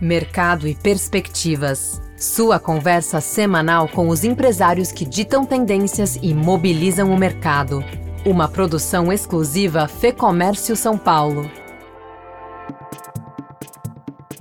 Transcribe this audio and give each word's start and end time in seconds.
Mercado 0.00 0.66
e 0.66 0.74
Perspectivas. 0.74 2.00
Sua 2.16 2.58
conversa 2.58 3.20
semanal 3.20 3.88
com 3.88 4.08
os 4.08 4.24
empresários 4.24 4.90
que 4.90 5.04
ditam 5.04 5.44
tendências 5.44 6.18
e 6.22 6.34
mobilizam 6.34 7.12
o 7.12 7.18
mercado. 7.18 7.84
Uma 8.24 8.48
produção 8.48 9.12
exclusiva 9.12 9.86
Fê 9.88 10.12
Comércio 10.12 10.76
São 10.76 10.96
Paulo. 10.96 11.50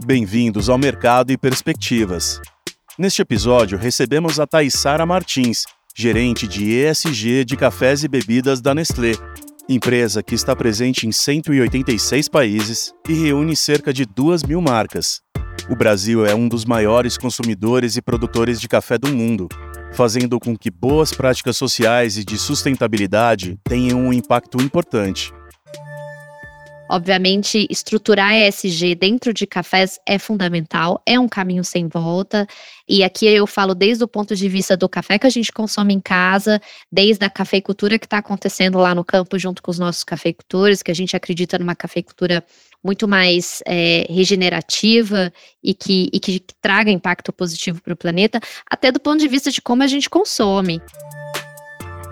Bem-vindos 0.03 0.69
ao 0.69 0.77
Mercado 0.77 1.31
e 1.31 1.37
Perspectivas. 1.37 2.39
Neste 2.97 3.21
episódio, 3.21 3.77
recebemos 3.77 4.39
a 4.39 4.47
Thaissara 4.47 5.05
Martins, 5.05 5.65
gerente 5.95 6.47
de 6.47 6.71
ESG 6.71 7.45
de 7.45 7.55
cafés 7.55 8.03
e 8.03 8.07
bebidas 8.07 8.61
da 8.61 8.73
Nestlé, 8.73 9.13
empresa 9.73 10.21
que 10.21 10.35
está 10.35 10.55
presente 10.55 11.07
em 11.07 11.11
186 11.11 12.27
países 12.27 12.93
e 13.07 13.13
reúne 13.13 13.55
cerca 13.55 13.93
de 13.93 14.05
2 14.05 14.43
mil 14.43 14.61
marcas. 14.61 15.21
O 15.69 15.75
Brasil 15.75 16.25
é 16.25 16.35
um 16.35 16.49
dos 16.49 16.65
maiores 16.65 17.17
consumidores 17.17 17.95
e 17.95 18.01
produtores 18.01 18.59
de 18.59 18.67
café 18.67 18.97
do 18.97 19.07
mundo, 19.07 19.47
fazendo 19.93 20.39
com 20.39 20.57
que 20.57 20.69
boas 20.69 21.13
práticas 21.13 21.55
sociais 21.55 22.17
e 22.17 22.25
de 22.25 22.37
sustentabilidade 22.37 23.57
tenham 23.63 23.99
um 23.99 24.11
impacto 24.11 24.61
importante. 24.61 25.31
Obviamente, 26.91 27.65
estruturar 27.69 28.33
ESG 28.33 28.95
dentro 28.95 29.33
de 29.33 29.47
cafés 29.47 29.97
é 30.05 30.19
fundamental, 30.19 31.01
é 31.05 31.17
um 31.17 31.25
caminho 31.25 31.63
sem 31.63 31.87
volta. 31.87 32.45
E 32.85 33.01
aqui 33.01 33.25
eu 33.27 33.47
falo 33.47 33.73
desde 33.73 34.03
o 34.03 34.09
ponto 34.09 34.35
de 34.35 34.49
vista 34.49 34.75
do 34.75 34.89
café 34.89 35.17
que 35.17 35.25
a 35.25 35.29
gente 35.29 35.53
consome 35.53 35.93
em 35.93 36.01
casa, 36.01 36.61
desde 36.91 37.23
a 37.23 37.29
cafeicultura 37.29 37.97
que 37.97 38.05
está 38.05 38.17
acontecendo 38.17 38.77
lá 38.77 38.93
no 38.93 39.05
campo 39.05 39.39
junto 39.39 39.63
com 39.63 39.71
os 39.71 39.79
nossos 39.79 40.03
cafeicultores, 40.03 40.83
que 40.83 40.91
a 40.91 40.93
gente 40.93 41.15
acredita 41.15 41.57
numa 41.57 41.75
cafeicultura 41.75 42.43
muito 42.83 43.07
mais 43.07 43.63
é, 43.65 44.05
regenerativa 44.09 45.31
e 45.63 45.73
que, 45.73 46.09
e 46.11 46.19
que 46.19 46.43
traga 46.61 46.91
impacto 46.91 47.31
positivo 47.31 47.81
para 47.81 47.93
o 47.93 47.95
planeta, 47.97 48.41
até 48.69 48.91
do 48.91 48.99
ponto 48.99 49.21
de 49.21 49.29
vista 49.29 49.49
de 49.49 49.61
como 49.61 49.81
a 49.81 49.87
gente 49.87 50.09
consome. 50.09 50.81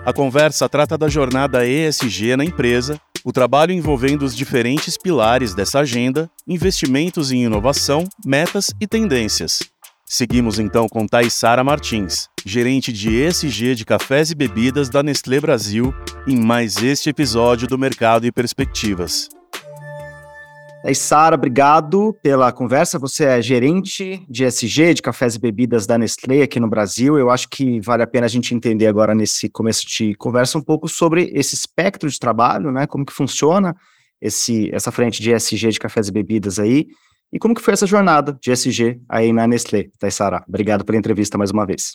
A 0.06 0.12
conversa 0.14 0.66
trata 0.70 0.96
da 0.96 1.08
jornada 1.08 1.66
ESG 1.66 2.34
na 2.34 2.46
empresa 2.46 2.98
o 3.24 3.32
trabalho 3.32 3.72
envolvendo 3.72 4.22
os 4.24 4.36
diferentes 4.36 4.96
pilares 4.96 5.54
dessa 5.54 5.80
agenda, 5.80 6.30
investimentos 6.46 7.32
em 7.32 7.44
inovação, 7.44 8.04
metas 8.24 8.72
e 8.80 8.86
tendências. 8.86 9.60
Seguimos 10.04 10.58
então 10.58 10.88
com 10.88 11.06
Taissara 11.06 11.62
Martins, 11.62 12.28
gerente 12.44 12.92
de 12.92 13.14
ESG 13.14 13.76
de 13.76 13.84
cafés 13.84 14.30
e 14.30 14.34
bebidas 14.34 14.88
da 14.88 15.02
Nestlé 15.02 15.40
Brasil, 15.40 15.94
em 16.26 16.36
mais 16.36 16.82
este 16.82 17.10
episódio 17.10 17.68
do 17.68 17.78
Mercado 17.78 18.26
e 18.26 18.32
Perspectivas. 18.32 19.28
Daí, 20.82 20.94
Sara, 20.94 21.34
obrigado 21.34 22.16
pela 22.22 22.50
conversa. 22.50 22.98
Você 22.98 23.24
é 23.26 23.42
gerente 23.42 24.24
de 24.26 24.44
SG, 24.44 24.94
de 24.94 25.02
cafés 25.02 25.34
e 25.34 25.38
bebidas 25.38 25.86
da 25.86 25.98
Nestlé 25.98 26.42
aqui 26.42 26.58
no 26.58 26.70
Brasil. 26.70 27.18
Eu 27.18 27.28
acho 27.28 27.50
que 27.50 27.80
vale 27.80 28.02
a 28.02 28.06
pena 28.06 28.24
a 28.24 28.28
gente 28.30 28.54
entender 28.54 28.86
agora 28.86 29.14
nesse 29.14 29.50
começo 29.50 29.86
de 29.86 30.14
conversa 30.14 30.56
um 30.56 30.62
pouco 30.62 30.88
sobre 30.88 31.30
esse 31.34 31.54
espectro 31.54 32.08
de 32.08 32.18
trabalho, 32.18 32.72
né? 32.72 32.86
Como 32.86 33.04
que 33.04 33.12
funciona 33.12 33.76
esse, 34.22 34.74
essa 34.74 34.90
frente 34.90 35.20
de 35.20 35.32
SG 35.32 35.68
de 35.68 35.78
cafés 35.78 36.08
e 36.08 36.12
bebidas 36.12 36.58
aí. 36.58 36.86
E 37.30 37.38
como 37.38 37.54
que 37.54 37.60
foi 37.60 37.74
essa 37.74 37.86
jornada 37.86 38.38
de 38.40 38.50
SG 38.50 39.02
aí 39.06 39.34
na 39.34 39.46
Nestlé, 39.46 39.90
Sara? 40.10 40.42
Obrigado 40.48 40.82
pela 40.82 40.98
entrevista 40.98 41.36
mais 41.36 41.50
uma 41.50 41.66
vez. 41.66 41.92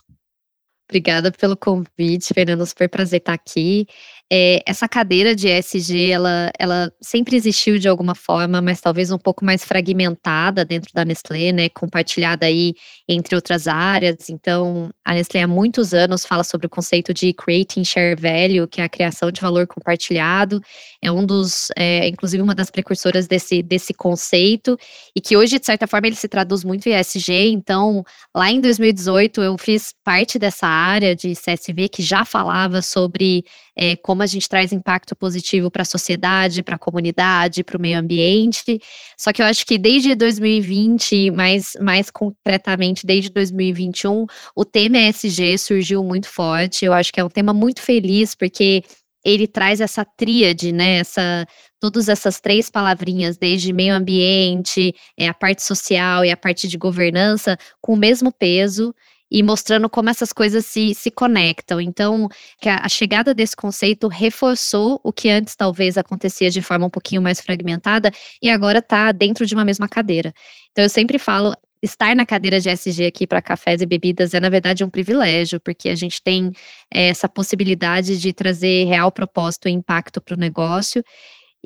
Obrigada 0.87 1.31
pelo 1.31 1.57
convite, 1.57 2.33
Fernando. 2.33 2.65
Super 2.65 2.87
prazer 2.87 3.19
estar 3.19 3.33
aqui. 3.33 3.87
É, 4.31 4.63
essa 4.65 4.87
cadeira 4.87 5.35
de 5.35 5.47
ESG, 5.47 6.09
ela, 6.09 6.51
ela 6.57 6.91
sempre 6.99 7.35
existiu 7.35 7.77
de 7.77 7.87
alguma 7.87 8.15
forma, 8.15 8.59
mas 8.59 8.81
talvez 8.81 9.11
um 9.11 9.19
pouco 9.19 9.45
mais 9.45 9.63
fragmentada 9.63 10.65
dentro 10.65 10.91
da 10.95 11.05
Nestlé, 11.05 11.51
né, 11.51 11.69
compartilhada 11.69 12.47
aí 12.47 12.73
entre 13.07 13.35
outras 13.35 13.67
áreas. 13.67 14.27
Então, 14.31 14.89
a 15.05 15.13
Nestlé 15.13 15.43
há 15.43 15.47
muitos 15.47 15.93
anos 15.93 16.25
fala 16.25 16.43
sobre 16.43 16.65
o 16.65 16.69
conceito 16.69 17.13
de 17.13 17.33
Creating 17.33 17.83
Share 17.83 18.15
Value, 18.19 18.67
que 18.67 18.81
é 18.81 18.85
a 18.85 18.89
criação 18.89 19.31
de 19.31 19.39
valor 19.39 19.67
compartilhado. 19.67 20.59
É 21.03 21.11
um 21.11 21.23
dos, 21.23 21.67
é, 21.77 22.07
inclusive 22.07 22.41
uma 22.41 22.55
das 22.55 22.71
precursoras 22.71 23.27
desse, 23.27 23.61
desse 23.61 23.93
conceito, 23.93 24.75
e 25.15 25.21
que 25.21 25.37
hoje, 25.37 25.59
de 25.59 25.65
certa 25.67 25.85
forma, 25.85 26.07
ele 26.07 26.15
se 26.15 26.27
traduz 26.27 26.63
muito 26.63 26.89
em 26.89 26.99
ESG. 26.99 27.51
Então, 27.51 28.03
lá 28.35 28.49
em 28.49 28.59
2018, 28.59 29.43
eu 29.43 29.55
fiz 29.55 29.93
parte 30.03 30.39
dessa 30.39 30.65
área 30.65 31.15
de 31.15 31.33
CSV 31.33 31.89
que 31.89 32.01
já 32.01 32.25
falava 32.25 32.81
sobre 32.81 33.45
é, 33.75 33.95
como 33.95 34.23
a 34.23 34.25
gente 34.25 34.47
traz 34.47 34.71
impacto 34.71 35.15
positivo 35.15 35.69
para 35.69 35.81
a 35.81 35.85
sociedade, 35.85 36.63
para 36.63 36.75
a 36.75 36.79
comunidade, 36.79 37.63
para 37.63 37.77
o 37.77 37.81
meio 37.81 37.99
ambiente. 37.99 38.79
Só 39.17 39.33
que 39.33 39.41
eu 39.41 39.45
acho 39.45 39.65
que 39.65 39.77
desde 39.77 40.15
2020, 40.15 41.31
mais, 41.31 41.73
mais 41.81 42.09
concretamente 42.09 43.05
desde 43.05 43.29
2021, 43.29 44.25
o 44.55 44.63
tema 44.63 44.97
ESG 44.97 45.57
surgiu 45.57 46.03
muito 46.03 46.27
forte. 46.27 46.85
Eu 46.85 46.93
acho 46.93 47.11
que 47.11 47.19
é 47.19 47.23
um 47.23 47.29
tema 47.29 47.53
muito 47.53 47.81
feliz, 47.81 48.33
porque 48.35 48.83
ele 49.25 49.47
traz 49.47 49.81
essa 49.81 50.05
tríade, 50.05 50.71
né? 50.71 50.99
Essa, 50.99 51.47
todas 51.79 52.07
essas 52.07 52.39
três 52.39 52.69
palavrinhas, 52.69 53.37
desde 53.37 53.73
meio 53.73 53.95
ambiente, 53.95 54.93
é, 55.17 55.27
a 55.27 55.33
parte 55.33 55.63
social 55.63 56.23
e 56.23 56.29
a 56.31 56.37
parte 56.37 56.67
de 56.67 56.77
governança, 56.77 57.57
com 57.81 57.93
o 57.93 57.97
mesmo 57.97 58.31
peso 58.31 58.93
e 59.29 59.41
mostrando 59.43 59.89
como 59.89 60.09
essas 60.09 60.31
coisas 60.31 60.65
se, 60.65 60.93
se 60.93 61.09
conectam. 61.11 61.81
Então, 61.81 62.29
que 62.59 62.69
a, 62.69 62.77
a, 62.77 62.89
chegada 62.89 63.33
desse 63.33 63.55
conceito 63.55 64.07
reforçou 64.07 64.99
o 65.03 65.11
que 65.11 65.29
antes 65.29 65.55
talvez 65.55 65.97
acontecia 65.97 66.49
de 66.49 66.61
forma 66.61 66.85
um 66.85 66.89
pouquinho 66.89 67.21
mais 67.21 67.41
fragmentada 67.41 68.11
e 68.41 68.49
agora 68.49 68.79
está 68.79 69.11
dentro 69.11 69.45
de 69.45 69.53
uma 69.53 69.65
mesma 69.65 69.87
cadeira. 69.87 70.33
Então, 70.71 70.83
eu 70.83 70.89
sempre 70.89 71.17
falo. 71.19 71.53
Estar 71.83 72.15
na 72.15 72.25
cadeira 72.25 72.59
de 72.59 72.67
SG 72.67 73.05
aqui 73.05 73.27
para 73.27 73.43
cafés 73.43 73.79
e 73.79 73.85
bebidas 73.85 74.33
é, 74.33 74.39
na 74.39 74.49
verdade, 74.49 74.83
um 74.83 74.89
privilégio, 74.89 75.59
porque 75.59 75.89
a 75.89 75.93
gente 75.93 76.19
tem 76.19 76.51
é, 76.91 77.09
essa 77.09 77.29
possibilidade 77.29 78.17
de 78.17 78.33
trazer 78.33 78.85
real 78.85 79.11
propósito 79.11 79.67
e 79.67 79.71
impacto 79.71 80.19
para 80.19 80.33
o 80.33 80.39
negócio. 80.39 81.03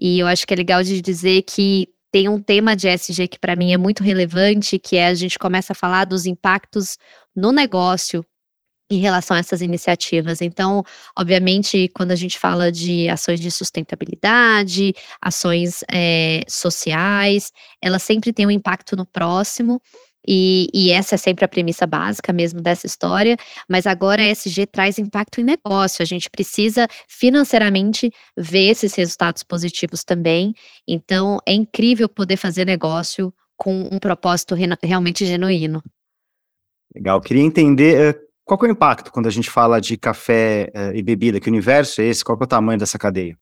E 0.02 0.20
eu 0.20 0.28
acho 0.28 0.46
que 0.46 0.54
é 0.54 0.58
legal 0.58 0.84
de 0.84 1.02
dizer 1.02 1.44
que 1.44 1.88
tem 2.12 2.28
um 2.28 2.42
tema 2.42 2.76
de 2.76 2.88
SG 2.88 3.28
que 3.28 3.40
para 3.40 3.56
mim 3.56 3.74
é 3.74 3.78
muito 3.78 4.04
relevante, 4.04 4.80
que 4.80 4.98
é 4.98 5.08
a 5.08 5.14
gente 5.14 5.38
começa 5.38 5.74
a 5.74 5.76
falar 5.76 6.06
dos 6.06 6.26
impactos 6.26 6.98
no 7.36 7.52
negócio 7.52 8.26
em 8.92 8.98
relação 8.98 9.38
a 9.38 9.40
essas 9.40 9.62
iniciativas. 9.62 10.42
Então, 10.42 10.84
obviamente, 11.18 11.90
quando 11.94 12.12
a 12.12 12.16
gente 12.16 12.40
fala 12.40 12.72
de 12.72 13.08
ações 13.08 13.40
de 13.40 13.52
sustentabilidade, 13.52 14.94
ações 15.22 15.84
é, 15.92 16.42
sociais, 16.48 17.52
elas 17.82 18.02
sempre 18.02 18.34
têm 18.34 18.48
um 18.48 18.52
impacto 18.52 18.96
no 18.96 19.06
próximo. 19.06 19.80
E, 20.28 20.68
e, 20.74 20.92
essa 20.92 21.16
é 21.16 21.18
sempre 21.18 21.46
a 21.46 21.48
premissa 21.48 21.88
básica 21.88 22.34
mesmo 22.34 22.62
dessa 22.62 22.86
história, 22.86 23.38
mas 23.68 23.88
agora 23.88 24.22
a 24.22 24.30
ESG 24.30 24.68
traz 24.68 25.00
impacto 25.00 25.40
em 25.40 25.44
negócio. 25.44 26.04
A 26.04 26.06
gente 26.06 26.30
precisa 26.30 26.88
financeiramente 27.08 28.12
ver 28.38 28.70
esses 28.70 28.94
resultados 28.96 29.44
positivos 29.44 30.04
também. 30.04 30.54
Então, 30.88 31.40
é 31.48 31.54
incrível 31.54 32.10
poder 32.10 32.38
fazer 32.38 32.66
negócio 32.66 33.34
com 33.58 33.90
um 33.92 34.00
propósito 34.00 34.56
re 34.56 34.68
realmente 34.84 35.26
genuíno. 35.26 35.82
Legal. 36.96 37.22
Queria 37.22 37.44
entender 37.44 38.16
uh, 38.16 38.20
qual 38.46 38.60
é 38.64 38.68
o 38.68 38.72
impacto 38.72 39.12
quando 39.12 39.28
a 39.28 39.32
gente 39.32 39.50
fala 39.50 39.80
de 39.80 39.98
café 39.98 40.72
uh, 40.76 40.96
e 40.96 41.04
bebida, 41.04 41.40
que 41.40 41.50
universo 41.50 42.02
é 42.02 42.06
esse? 42.06 42.24
Qual 42.24 42.38
é 42.40 42.44
o 42.44 42.48
tamanho 42.48 42.80
dessa 42.80 42.98
cadeia? 42.98 43.38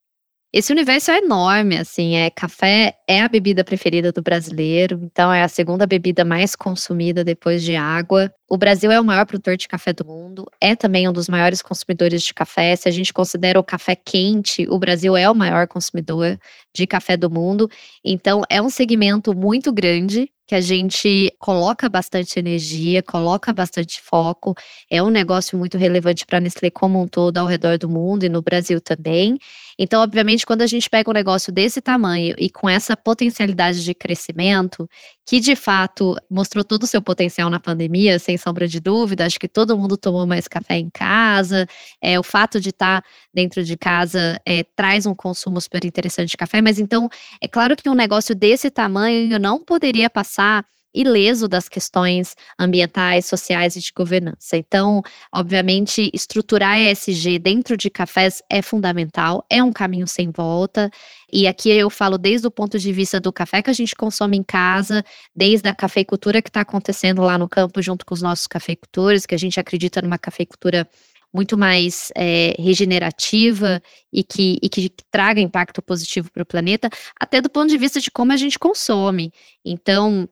Esse 0.54 0.72
universo 0.72 1.12
é 1.12 1.18
enorme, 1.18 1.78
assim, 1.78 2.16
é 2.16 2.30
café 2.30 2.94
é 3.06 3.22
a 3.22 3.28
bebida 3.28 3.66
preferida 3.66 4.14
do 4.14 4.22
brasileiro, 4.22 4.98
então 5.04 5.32
é 5.32 5.44
a 5.44 5.48
segunda 5.50 5.86
bebida 5.86 6.24
mais 6.24 6.56
consumida 6.56 7.22
depois 7.22 7.62
de 7.62 7.76
água. 7.76 8.32
O 8.50 8.58
Brasil 8.58 8.90
é 8.90 9.00
o 9.00 9.04
maior 9.04 9.26
produtor 9.26 9.58
de 9.58 9.68
café 9.68 9.92
do 9.92 10.06
mundo, 10.06 10.46
é 10.62 10.74
também 10.74 11.08
um 11.08 11.12
dos 11.12 11.28
maiores 11.28 11.62
consumidores 11.62 12.24
de 12.24 12.34
café. 12.34 12.78
Se 12.78 12.88
a 12.88 12.92
gente 12.92 13.12
considera 13.12 13.60
o 13.60 13.64
café 13.64 13.94
quente, 13.94 14.66
o 14.70 14.80
Brasil 14.80 15.18
é 15.18 15.30
o 15.30 15.36
maior 15.36 15.68
consumidor 15.68 16.40
de 16.74 16.88
café 16.88 17.18
do 17.18 17.30
mundo. 17.30 17.70
Então 18.04 18.42
é 18.50 18.62
um 18.62 18.70
segmento 18.70 19.36
muito 19.36 19.74
grande 19.74 20.32
que 20.48 20.56
a 20.56 20.62
gente 20.62 21.30
coloca 21.40 21.90
bastante 21.90 22.40
energia, 22.40 23.04
coloca 23.04 23.52
bastante 23.52 24.00
foco. 24.02 24.56
É 24.90 25.04
um 25.04 25.10
negócio 25.10 25.58
muito 25.58 25.78
relevante 25.78 26.26
para 26.26 26.38
a 26.38 26.42
Nestlé 26.42 26.70
como 26.72 27.02
um 27.02 27.08
todo 27.08 27.38
ao 27.38 27.46
redor 27.46 27.78
do 27.78 27.90
mundo 27.90 28.24
e 28.24 28.30
no 28.30 28.42
Brasil 28.42 28.80
também. 28.80 29.38
Então, 29.78 30.02
obviamente, 30.02 30.46
quando 30.46 30.62
a 30.62 30.68
gente 30.68 30.90
pega 30.90 31.10
um 31.10 31.14
negócio 31.14 31.52
desse 31.52 31.82
tamanho 31.82 32.36
e 32.38 32.50
com 32.50 32.68
essa 32.68 32.98
potencialidade 32.98 33.84
de 33.84 33.94
crescimento, 33.94 34.90
que 35.26 35.40
de 35.40 35.56
fato 35.56 36.16
mostrou 36.30 36.64
todo 36.64 36.84
o 36.84 36.88
seu 36.88 37.02
potencial 37.02 37.50
na 37.50 37.60
pandemia, 37.60 38.18
sem 38.18 38.38
sombra 38.38 38.68
de 38.68 38.80
dúvida, 38.80 39.26
acho 39.26 39.40
que 39.40 39.48
todo 39.48 39.78
mundo 39.78 39.98
tomou 39.98 40.26
mais 40.26 40.48
café 40.48 40.78
em 40.78 40.90
casa, 40.90 41.68
é, 42.02 42.20
o 42.20 42.24
fato 42.24 42.60
de 42.60 42.70
estar 42.70 43.02
tá 43.02 43.08
dentro 43.34 43.64
de 43.64 43.78
casa 43.78 44.40
é, 44.46 44.64
traz 44.64 45.06
um 45.06 45.14
consumo 45.14 45.62
super 45.62 45.86
interessante 45.86 46.30
de 46.30 46.38
café, 46.38 46.62
mas 46.62 46.80
então, 46.80 47.10
é 47.42 47.48
claro 47.48 47.76
que 47.76 47.90
um 47.90 47.94
negócio 47.94 48.34
desse 48.34 48.72
tamanho 48.72 49.40
não 49.40 49.64
poderia 49.64 50.10
passar 50.10 50.66
ileso 50.94 51.48
das 51.48 51.70
questões 51.70 52.36
ambientais, 52.60 53.26
sociais 53.26 53.76
e 53.76 53.80
de 53.80 53.92
governança. 53.96 54.58
Então, 54.58 55.02
obviamente, 55.34 56.10
estruturar 56.14 56.80
ESG 56.80 57.40
dentro 57.40 57.78
de 57.78 57.90
cafés 57.90 58.42
é 58.50 58.62
fundamental, 58.62 59.46
é 59.50 59.64
um 59.64 59.72
caminho 59.72 60.08
sem 60.08 60.32
volta. 60.32 60.90
E 61.32 61.48
aqui 61.48 61.70
eu 61.70 61.90
falo 61.90 62.18
desde 62.18 62.48
o 62.48 62.52
ponto 62.52 62.80
de 62.80 62.92
vista 62.92 63.20
do 63.20 63.32
café 63.32 63.62
que 63.62 63.70
a 63.70 63.74
gente 63.74 63.96
consome 63.96 64.38
em 64.38 64.44
casa, 64.44 65.04
desde 65.36 65.68
a 65.68 65.76
cafeicultura 65.76 66.42
que 66.42 66.50
está 66.50 66.62
acontecendo 66.62 67.22
lá 67.22 67.38
no 67.38 67.50
campo 67.50 67.82
junto 67.82 68.06
com 68.06 68.14
os 68.14 68.22
nossos 68.22 68.48
cafeicultores, 68.48 69.26
que 69.26 69.36
a 69.36 69.40
gente 69.40 69.60
acredita 69.60 70.02
numa 70.02 70.18
cafeicultura 70.18 70.88
muito 71.34 71.58
mais 71.58 72.12
é, 72.16 72.56
regenerativa 72.58 73.82
e 74.12 74.24
que, 74.24 74.58
e 74.62 74.70
que 74.70 74.90
traga 75.12 75.42
impacto 75.42 75.82
positivo 75.82 76.32
para 76.32 76.44
o 76.44 76.46
planeta, 76.46 76.90
até 77.20 77.42
do 77.42 77.50
ponto 77.50 77.70
de 77.70 77.78
vista 77.78 78.00
de 78.00 78.10
como 78.10 78.32
a 78.32 78.38
gente 78.38 78.58
consome. 78.58 79.32
Então, 79.64 80.28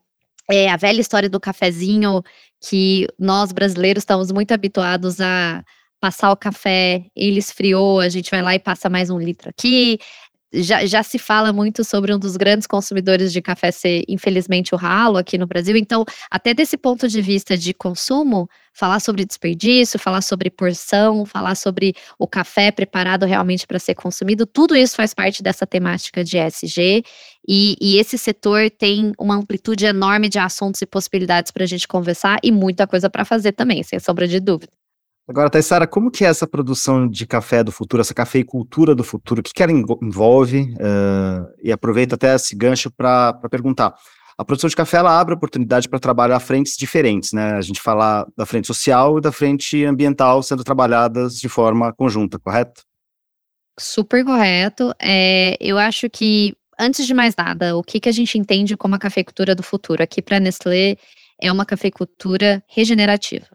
é 0.49 0.69
a 0.69 0.77
velha 0.77 1.01
história 1.01 1.29
do 1.29 1.39
cafezinho 1.39 2.21
que 2.61 3.07
nós 3.19 3.51
brasileiros 3.51 4.01
estamos 4.01 4.31
muito 4.31 4.51
habituados 4.51 5.19
a 5.21 5.63
passar 5.99 6.31
o 6.31 6.37
café, 6.37 7.05
ele 7.15 7.39
esfriou, 7.39 7.99
a 7.99 8.09
gente 8.09 8.29
vai 8.29 8.41
lá 8.41 8.53
e 8.53 8.59
passa 8.59 8.89
mais 8.89 9.09
um 9.09 9.17
litro 9.17 9.49
aqui, 9.49 9.97
já, 10.53 10.85
já 10.85 11.03
se 11.03 11.17
fala 11.17 11.51
muito 11.51 11.83
sobre 11.83 12.13
um 12.13 12.19
dos 12.19 12.37
grandes 12.37 12.67
consumidores 12.67 13.31
de 13.33 13.41
café 13.41 13.71
ser, 13.71 14.03
infelizmente, 14.07 14.73
o 14.73 14.77
ralo 14.77 15.17
aqui 15.17 15.37
no 15.37 15.47
Brasil. 15.47 15.75
Então, 15.75 16.05
até 16.29 16.53
desse 16.53 16.77
ponto 16.77 17.07
de 17.07 17.21
vista 17.21 17.57
de 17.57 17.73
consumo, 17.73 18.49
falar 18.73 18.99
sobre 18.99 19.25
desperdício, 19.25 19.99
falar 19.99 20.21
sobre 20.21 20.49
porção, 20.49 21.25
falar 21.25 21.55
sobre 21.55 21.93
o 22.19 22.27
café 22.27 22.71
preparado 22.71 23.25
realmente 23.25 23.65
para 23.65 23.79
ser 23.79 23.95
consumido, 23.95 24.45
tudo 24.45 24.75
isso 24.75 24.95
faz 24.95 25.13
parte 25.13 25.41
dessa 25.41 25.65
temática 25.65 26.23
de 26.23 26.37
ESG. 26.37 27.03
E, 27.47 27.75
e 27.79 27.97
esse 27.97 28.17
setor 28.17 28.69
tem 28.69 29.11
uma 29.19 29.35
amplitude 29.35 29.85
enorme 29.85 30.29
de 30.29 30.39
assuntos 30.39 30.81
e 30.81 30.85
possibilidades 30.85 31.51
para 31.51 31.63
a 31.63 31.67
gente 31.67 31.87
conversar 31.87 32.39
e 32.43 32.51
muita 32.51 32.87
coisa 32.87 33.09
para 33.09 33.25
fazer 33.25 33.51
também, 33.51 33.83
sem 33.83 33.99
sombra 33.99 34.27
de 34.27 34.39
dúvida. 34.39 34.71
Agora, 35.27 35.49
Taissara, 35.49 35.87
como 35.87 36.11
que 36.11 36.23
é 36.23 36.27
essa 36.27 36.45
produção 36.45 37.07
de 37.07 37.25
café 37.25 37.63
do 37.63 37.71
futuro, 37.71 37.99
essa 37.99 38.13
cafeicultura 38.13 38.93
do 38.93 39.03
futuro? 39.03 39.39
O 39.41 39.43
que, 39.43 39.53
que 39.53 39.63
ela 39.63 39.71
envolve? 39.71 40.73
Uh, 40.73 41.51
e 41.63 41.71
aproveito 41.71 42.13
até 42.13 42.35
esse 42.35 42.55
gancho 42.55 42.91
para 42.91 43.33
perguntar. 43.49 43.95
A 44.37 44.45
produção 44.45 44.69
de 44.69 44.75
café 44.75 44.97
ela 44.97 45.19
abre 45.19 45.33
oportunidade 45.33 45.89
para 45.89 45.97
trabalhar 45.97 46.39
frentes 46.39 46.75
diferentes, 46.77 47.31
né? 47.31 47.53
A 47.53 47.61
gente 47.61 47.81
fala 47.81 48.27
da 48.37 48.45
frente 48.45 48.67
social 48.67 49.17
e 49.17 49.21
da 49.21 49.31
frente 49.31 49.83
ambiental 49.83 50.43
sendo 50.43 50.63
trabalhadas 50.63 51.39
de 51.39 51.49
forma 51.49 51.91
conjunta, 51.93 52.37
correto? 52.37 52.83
Super 53.79 54.23
correto. 54.23 54.93
É, 55.01 55.57
eu 55.59 55.77
acho 55.77 56.09
que, 56.09 56.53
antes 56.77 57.07
de 57.07 57.13
mais 57.13 57.33
nada, 57.35 57.75
o 57.77 57.81
que, 57.81 57.99
que 57.99 58.09
a 58.09 58.11
gente 58.11 58.37
entende 58.37 58.77
como 58.77 58.93
a 58.93 58.99
cafeicultura 58.99 59.55
do 59.55 59.63
futuro? 59.63 60.03
Aqui 60.03 60.21
para 60.21 60.37
a 60.37 60.39
Nestlé 60.39 60.97
é 61.41 61.51
uma 61.51 61.65
cafeicultura 61.65 62.61
regenerativa. 62.67 63.47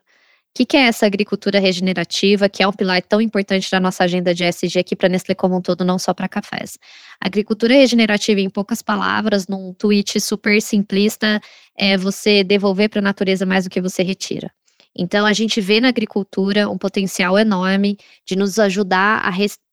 O 0.58 0.66
que, 0.66 0.76
é 0.76 0.80
essa 0.80 1.06
agricultura 1.06 1.60
regenerativa, 1.60 2.48
que 2.48 2.60
é 2.62 2.66
um 2.66 2.72
pilar 2.72 3.00
tão 3.02 3.20
importante 3.20 3.70
da 3.70 3.78
nossa 3.78 4.02
agenda 4.02 4.34
de 4.34 4.44
SG 4.44 4.80
aqui 4.80 4.96
para 4.96 5.08
Nestlé 5.08 5.34
como 5.34 5.56
um 5.56 5.62
todo, 5.62 5.84
não 5.84 5.96
só 5.96 6.12
para 6.12 6.28
cafés? 6.28 6.76
Agricultura 7.20 7.74
regenerativa, 7.74 8.40
em 8.40 8.50
poucas 8.50 8.82
palavras, 8.82 9.46
num 9.46 9.72
tweet 9.72 10.20
super 10.20 10.60
simplista, 10.60 11.40
é 11.78 11.96
você 11.96 12.42
devolver 12.42 12.90
para 12.90 12.98
a 12.98 13.02
natureza 13.02 13.46
mais 13.46 13.64
do 13.64 13.70
que 13.70 13.80
você 13.80 14.02
retira. 14.02 14.50
Então, 14.94 15.24
a 15.24 15.32
gente 15.32 15.60
vê 15.60 15.80
na 15.80 15.88
agricultura 15.88 16.68
um 16.68 16.76
potencial 16.76 17.38
enorme 17.38 17.96
de 18.26 18.34
nos 18.34 18.58
ajudar 18.58 19.20
a, 19.24 19.30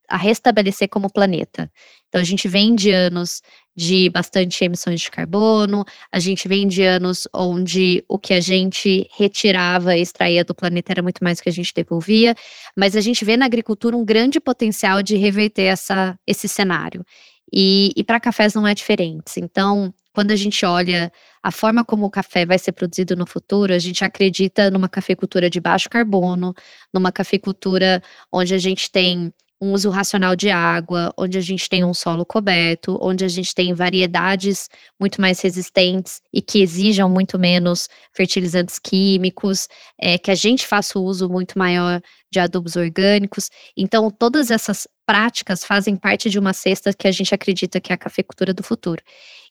a 0.07 0.17
restabelecer 0.17 0.89
como 0.89 1.11
planeta. 1.11 1.71
Então, 2.07 2.21
a 2.21 2.23
gente 2.23 2.47
vem 2.47 2.75
de 2.75 2.91
anos 2.91 3.41
de 3.75 4.09
bastante 4.09 4.63
emissões 4.63 5.01
de 5.01 5.11
carbono, 5.11 5.85
a 6.11 6.19
gente 6.19 6.47
vem 6.47 6.67
de 6.67 6.81
anos 6.81 7.27
onde 7.33 8.03
o 8.07 8.17
que 8.17 8.33
a 8.33 8.39
gente 8.39 9.07
retirava 9.15 9.95
e 9.95 10.01
extraía 10.01 10.43
do 10.43 10.55
planeta 10.55 10.93
era 10.93 11.03
muito 11.03 11.23
mais 11.23 11.37
do 11.37 11.43
que 11.43 11.49
a 11.49 11.53
gente 11.53 11.73
devolvia, 11.75 12.33
mas 12.75 12.95
a 12.95 13.01
gente 13.01 13.23
vê 13.23 13.37
na 13.37 13.45
agricultura 13.45 13.95
um 13.95 14.03
grande 14.03 14.39
potencial 14.39 15.03
de 15.03 15.15
reverter 15.15 15.65
essa, 15.65 16.17
esse 16.25 16.47
cenário. 16.47 17.05
E, 17.53 17.91
e 17.95 18.03
para 18.03 18.19
cafés 18.19 18.53
não 18.53 18.67
é 18.67 18.73
diferente. 18.73 19.39
Então, 19.39 19.93
quando 20.13 20.31
a 20.31 20.35
gente 20.35 20.65
olha 20.65 21.11
a 21.43 21.51
forma 21.51 21.85
como 21.85 22.05
o 22.05 22.09
café 22.09 22.45
vai 22.45 22.57
ser 22.57 22.71
produzido 22.71 23.15
no 23.15 23.27
futuro, 23.27 23.71
a 23.71 23.79
gente 23.79 24.03
acredita 24.03 24.71
numa 24.71 24.89
cafeicultura 24.89 25.49
de 25.49 25.59
baixo 25.59 25.89
carbono, 25.89 26.53
numa 26.91 27.11
cafeicultura 27.11 28.01
onde 28.31 28.55
a 28.55 28.57
gente 28.57 28.91
tem 28.91 29.31
um 29.59 29.73
uso 29.73 29.89
racional 29.89 30.35
de 30.35 30.49
água, 30.49 31.11
onde 31.17 31.37
a 31.37 31.41
gente 31.41 31.67
tem 31.67 31.83
um 31.83 31.93
solo 31.93 32.25
coberto, 32.25 32.97
onde 33.01 33.25
a 33.25 33.27
gente 33.27 33.55
tem 33.55 33.73
variedades 33.73 34.69
muito 34.99 35.19
mais 35.19 35.41
resistentes 35.41 36.21
e 36.31 36.41
que 36.41 36.61
exijam 36.61 37.09
muito 37.09 37.39
menos 37.39 37.89
fertilizantes 38.13 38.77
químicos, 38.77 39.67
é, 39.99 40.17
que 40.17 40.29
a 40.29 40.35
gente 40.35 40.67
faça 40.67 40.99
o 40.99 41.03
uso 41.03 41.27
muito 41.27 41.57
maior 41.57 42.01
de 42.31 42.39
adubos 42.39 42.75
orgânicos. 42.75 43.49
Então, 43.75 44.11
todas 44.11 44.51
essas 44.51 44.87
práticas 45.05 45.63
fazem 45.63 45.95
parte 45.95 46.29
de 46.29 46.37
uma 46.37 46.53
cesta 46.53 46.93
que 46.93 47.07
a 47.07 47.11
gente 47.11 47.33
acredita 47.33 47.79
que 47.79 47.91
é 47.91 47.95
a 47.95 47.97
cafeicultura 47.97 48.53
do 48.53 48.61
futuro. 48.61 49.01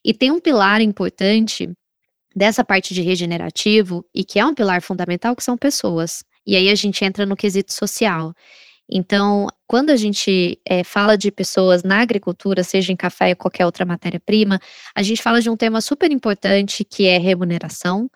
E 0.04 0.14
tem 0.14 0.30
um 0.30 0.38
pilar 0.38 0.80
importante 0.80 1.68
dessa 2.34 2.62
parte 2.62 2.94
de 2.94 3.02
regenerativo 3.02 4.04
e 4.14 4.22
que 4.22 4.38
é 4.38 4.44
um 4.44 4.54
pilar 4.54 4.82
fundamental 4.82 5.34
que 5.34 5.42
são 5.42 5.56
pessoas. 5.56 6.22
E 6.46 6.54
aí 6.54 6.68
a 6.68 6.74
gente 6.76 7.04
entra 7.04 7.26
no 7.26 7.34
quesito 7.34 7.72
social. 7.72 8.32
Então, 8.90 9.46
quando 9.66 9.90
a 9.90 9.96
gente 9.96 10.60
é, 10.64 10.84
fala 10.84 11.16
de 11.16 11.30
pessoas 11.30 11.82
na 11.82 12.00
agricultura, 12.00 12.62
seja 12.62 12.92
em 12.92 12.96
café 12.96 13.30
ou 13.30 13.36
qualquer 13.36 13.66
outra 13.66 13.84
matéria-prima, 13.84 14.60
a 14.94 15.02
gente 15.02 15.22
fala 15.22 15.40
de 15.40 15.50
um 15.50 15.56
tema 15.56 15.80
super 15.80 16.10
importante 16.10 16.84
que 16.84 17.06
é 17.06 17.18
remuneração. 17.18 18.08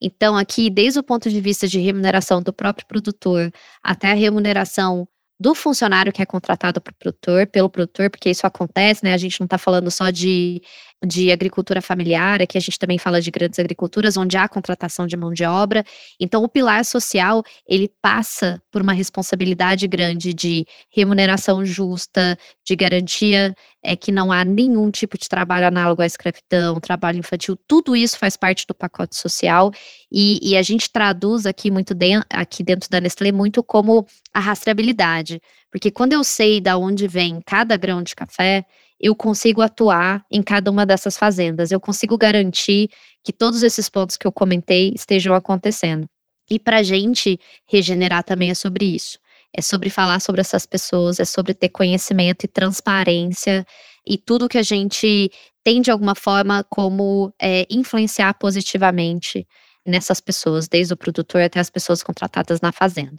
Então, 0.00 0.36
aqui, 0.36 0.68
desde 0.68 0.98
o 0.98 1.02
ponto 1.02 1.30
de 1.30 1.40
vista 1.40 1.66
de 1.68 1.78
remuneração 1.78 2.42
do 2.42 2.52
próprio 2.52 2.86
produtor 2.86 3.50
até 3.82 4.10
a 4.10 4.14
remuneração 4.14 5.08
do 5.38 5.54
funcionário 5.54 6.12
que 6.12 6.22
é 6.22 6.26
contratado 6.26 6.80
pro 6.80 6.94
produtor, 6.94 7.46
pelo 7.46 7.68
produtor, 7.68 8.10
porque 8.10 8.30
isso 8.30 8.46
acontece, 8.46 9.04
né? 9.04 9.12
A 9.12 9.18
gente 9.18 9.38
não 9.38 9.44
está 9.44 9.58
falando 9.58 9.90
só 9.90 10.10
de 10.10 10.62
de 11.04 11.30
agricultura 11.30 11.82
familiar, 11.82 12.40
aqui 12.40 12.56
a 12.56 12.60
gente 12.60 12.78
também 12.78 12.98
fala 12.98 13.20
de 13.20 13.30
grandes 13.30 13.58
agriculturas, 13.58 14.16
onde 14.16 14.36
há 14.36 14.48
contratação 14.48 15.06
de 15.06 15.16
mão 15.16 15.32
de 15.32 15.44
obra. 15.44 15.84
Então, 16.18 16.42
o 16.42 16.48
pilar 16.48 16.84
social, 16.84 17.42
ele 17.68 17.90
passa 18.00 18.62
por 18.70 18.80
uma 18.80 18.92
responsabilidade 18.92 19.86
grande 19.86 20.32
de 20.32 20.64
remuneração 20.90 21.64
justa, 21.64 22.38
de 22.64 22.74
garantia 22.74 23.54
é 23.86 23.94
que 23.94 24.10
não 24.10 24.32
há 24.32 24.44
nenhum 24.44 24.90
tipo 24.90 25.16
de 25.16 25.28
trabalho 25.28 25.66
análogo 25.66 26.02
à 26.02 26.06
escravidão, 26.06 26.80
trabalho 26.80 27.18
infantil, 27.18 27.56
tudo 27.68 27.94
isso 27.94 28.18
faz 28.18 28.36
parte 28.36 28.66
do 28.66 28.74
pacote 28.74 29.16
social 29.16 29.70
e, 30.10 30.40
e 30.42 30.56
a 30.56 30.62
gente 30.62 30.90
traduz 30.90 31.46
aqui 31.46 31.70
muito 31.70 31.94
de, 31.94 32.14
aqui 32.28 32.64
dentro 32.64 32.90
da 32.90 33.00
Nestlé 33.00 33.30
muito 33.30 33.62
como 33.62 34.04
a 34.34 34.40
rastreabilidade, 34.40 35.40
porque 35.70 35.90
quando 35.90 36.14
eu 36.14 36.24
sei 36.24 36.60
da 36.60 36.76
onde 36.76 37.06
vem 37.06 37.40
cada 37.46 37.76
grão 37.76 38.02
de 38.02 38.14
café, 38.16 38.64
eu 39.00 39.14
consigo 39.14 39.60
atuar 39.60 40.24
em 40.30 40.42
cada 40.42 40.70
uma 40.70 40.86
dessas 40.86 41.16
fazendas. 41.16 41.70
Eu 41.70 41.80
consigo 41.80 42.16
garantir 42.16 42.88
que 43.22 43.32
todos 43.32 43.62
esses 43.62 43.88
pontos 43.88 44.16
que 44.16 44.26
eu 44.26 44.32
comentei 44.32 44.92
estejam 44.94 45.34
acontecendo. 45.34 46.08
E 46.50 46.58
para 46.58 46.78
a 46.78 46.82
gente 46.82 47.38
regenerar 47.66 48.22
também 48.22 48.50
é 48.50 48.54
sobre 48.54 48.84
isso. 48.84 49.18
É 49.52 49.62
sobre 49.62 49.90
falar 49.90 50.20
sobre 50.20 50.40
essas 50.40 50.66
pessoas, 50.66 51.18
é 51.18 51.24
sobre 51.24 51.54
ter 51.54 51.68
conhecimento 51.70 52.44
e 52.44 52.48
transparência 52.48 53.66
e 54.06 54.18
tudo 54.18 54.48
que 54.48 54.58
a 54.58 54.62
gente 54.62 55.30
tem 55.64 55.80
de 55.80 55.90
alguma 55.90 56.14
forma 56.14 56.64
como 56.64 57.32
é, 57.40 57.66
influenciar 57.70 58.34
positivamente 58.34 59.46
nessas 59.84 60.20
pessoas, 60.20 60.68
desde 60.68 60.94
o 60.94 60.96
produtor 60.96 61.42
até 61.42 61.58
as 61.58 61.70
pessoas 61.70 62.02
contratadas 62.02 62.60
na 62.60 62.70
fazenda. 62.70 63.16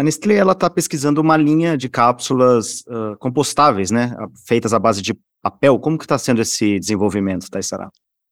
A 0.00 0.02
Nestlé 0.02 0.36
ela 0.36 0.52
está 0.52 0.70
pesquisando 0.70 1.20
uma 1.20 1.36
linha 1.36 1.76
de 1.76 1.86
cápsulas 1.86 2.80
uh, 2.86 3.18
compostáveis, 3.18 3.90
né, 3.90 4.16
feitas 4.48 4.72
à 4.72 4.78
base 4.78 5.02
de 5.02 5.12
papel. 5.42 5.78
Como 5.78 5.98
que 5.98 6.04
está 6.06 6.16
sendo 6.16 6.40
esse 6.40 6.78
desenvolvimento, 6.78 7.50
Taissara? 7.50 7.90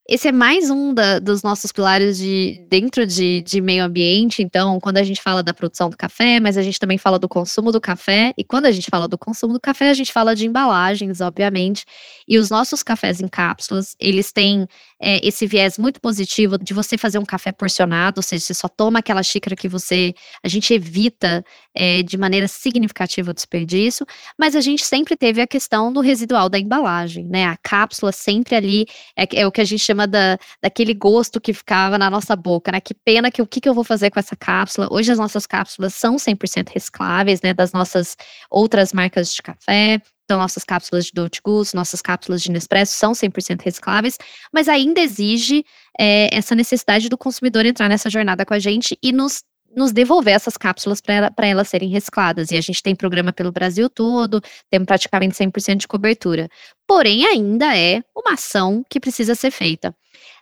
Esse 0.08 0.28
é 0.28 0.32
mais 0.32 0.70
um 0.70 0.94
da, 0.94 1.18
dos 1.18 1.42
nossos 1.42 1.70
pilares 1.70 2.16
de 2.16 2.66
dentro 2.70 3.06
de, 3.06 3.42
de 3.42 3.60
meio 3.60 3.84
ambiente. 3.84 4.42
Então, 4.42 4.80
quando 4.80 4.96
a 4.96 5.02
gente 5.02 5.20
fala 5.20 5.42
da 5.42 5.52
produção 5.52 5.90
do 5.90 5.96
café, 5.98 6.40
mas 6.40 6.56
a 6.56 6.62
gente 6.62 6.78
também 6.78 6.96
fala 6.96 7.18
do 7.18 7.28
consumo 7.28 7.70
do 7.70 7.78
café. 7.78 8.32
E 8.38 8.42
quando 8.42 8.64
a 8.64 8.72
gente 8.72 8.88
fala 8.90 9.06
do 9.06 9.18
consumo 9.18 9.52
do 9.52 9.60
café, 9.60 9.90
a 9.90 9.94
gente 9.94 10.10
fala 10.10 10.34
de 10.34 10.46
embalagens, 10.46 11.20
obviamente. 11.20 11.84
E 12.26 12.38
os 12.38 12.48
nossos 12.48 12.82
cafés 12.82 13.20
em 13.20 13.28
cápsulas, 13.28 13.94
eles 14.00 14.32
têm 14.32 14.66
é, 15.00 15.26
esse 15.26 15.46
viés 15.46 15.78
muito 15.78 16.00
positivo 16.00 16.58
de 16.58 16.74
você 16.74 16.98
fazer 16.98 17.18
um 17.18 17.24
café 17.24 17.52
porcionado, 17.52 18.18
ou 18.18 18.22
seja, 18.22 18.44
você 18.44 18.54
só 18.54 18.68
toma 18.68 18.98
aquela 18.98 19.22
xícara 19.22 19.54
que 19.54 19.68
você. 19.68 20.14
A 20.42 20.48
gente 20.48 20.74
evita 20.74 21.44
é, 21.74 22.02
de 22.02 22.16
maneira 22.16 22.48
significativa 22.48 23.30
o 23.30 23.34
desperdício, 23.34 24.06
mas 24.38 24.56
a 24.56 24.60
gente 24.60 24.84
sempre 24.84 25.16
teve 25.16 25.40
a 25.40 25.46
questão 25.46 25.92
do 25.92 26.00
residual 26.00 26.48
da 26.48 26.58
embalagem, 26.58 27.26
né? 27.26 27.46
A 27.46 27.56
cápsula 27.56 28.12
sempre 28.12 28.56
ali 28.56 28.86
é, 29.16 29.40
é 29.40 29.46
o 29.46 29.52
que 29.52 29.60
a 29.60 29.64
gente 29.64 29.80
chama 29.80 30.06
da, 30.06 30.38
daquele 30.62 30.94
gosto 30.94 31.40
que 31.40 31.52
ficava 31.52 31.96
na 31.98 32.10
nossa 32.10 32.34
boca, 32.34 32.72
né? 32.72 32.80
Que 32.80 32.94
pena 32.94 33.30
que 33.30 33.40
o 33.42 33.46
que, 33.46 33.60
que 33.60 33.68
eu 33.68 33.74
vou 33.74 33.84
fazer 33.84 34.10
com 34.10 34.18
essa 34.18 34.36
cápsula? 34.36 34.88
Hoje 34.90 35.12
as 35.12 35.18
nossas 35.18 35.46
cápsulas 35.46 35.94
são 35.94 36.16
100% 36.16 36.70
recicláveis, 36.72 37.40
né? 37.42 37.54
Das 37.54 37.72
nossas 37.72 38.16
outras 38.50 38.92
marcas 38.92 39.34
de 39.34 39.42
café. 39.42 40.02
Então, 40.28 40.36
nossas 40.36 40.62
cápsulas 40.62 41.06
de 41.06 41.12
Dolce 41.14 41.40
Gusto, 41.42 41.74
nossas 41.74 42.02
cápsulas 42.02 42.42
de 42.42 42.50
Nespresso 42.50 42.92
são 42.92 43.12
100% 43.12 43.62
recicláveis, 43.64 44.18
mas 44.52 44.68
ainda 44.68 45.00
exige 45.00 45.64
é, 45.98 46.28
essa 46.30 46.54
necessidade 46.54 47.08
do 47.08 47.16
consumidor 47.16 47.64
entrar 47.64 47.88
nessa 47.88 48.10
jornada 48.10 48.44
com 48.44 48.52
a 48.52 48.58
gente 48.58 48.98
e 49.02 49.10
nos 49.10 49.42
nos 49.74 49.92
devolver 49.92 50.34
essas 50.34 50.56
cápsulas 50.56 51.00
para 51.00 51.14
ela, 51.14 51.32
elas 51.42 51.68
serem 51.68 51.90
recicladas. 51.90 52.50
E 52.50 52.56
a 52.56 52.60
gente 52.60 52.82
tem 52.82 52.96
programa 52.96 53.32
pelo 53.32 53.52
Brasil 53.52 53.88
todo, 53.88 54.40
temos 54.70 54.86
praticamente 54.86 55.34
100% 55.34 55.76
de 55.76 55.88
cobertura. 55.88 56.48
Porém, 56.86 57.26
ainda 57.26 57.76
é 57.76 58.02
uma 58.16 58.32
ação 58.32 58.82
que 58.88 58.98
precisa 58.98 59.34
ser 59.34 59.50
feita. 59.50 59.94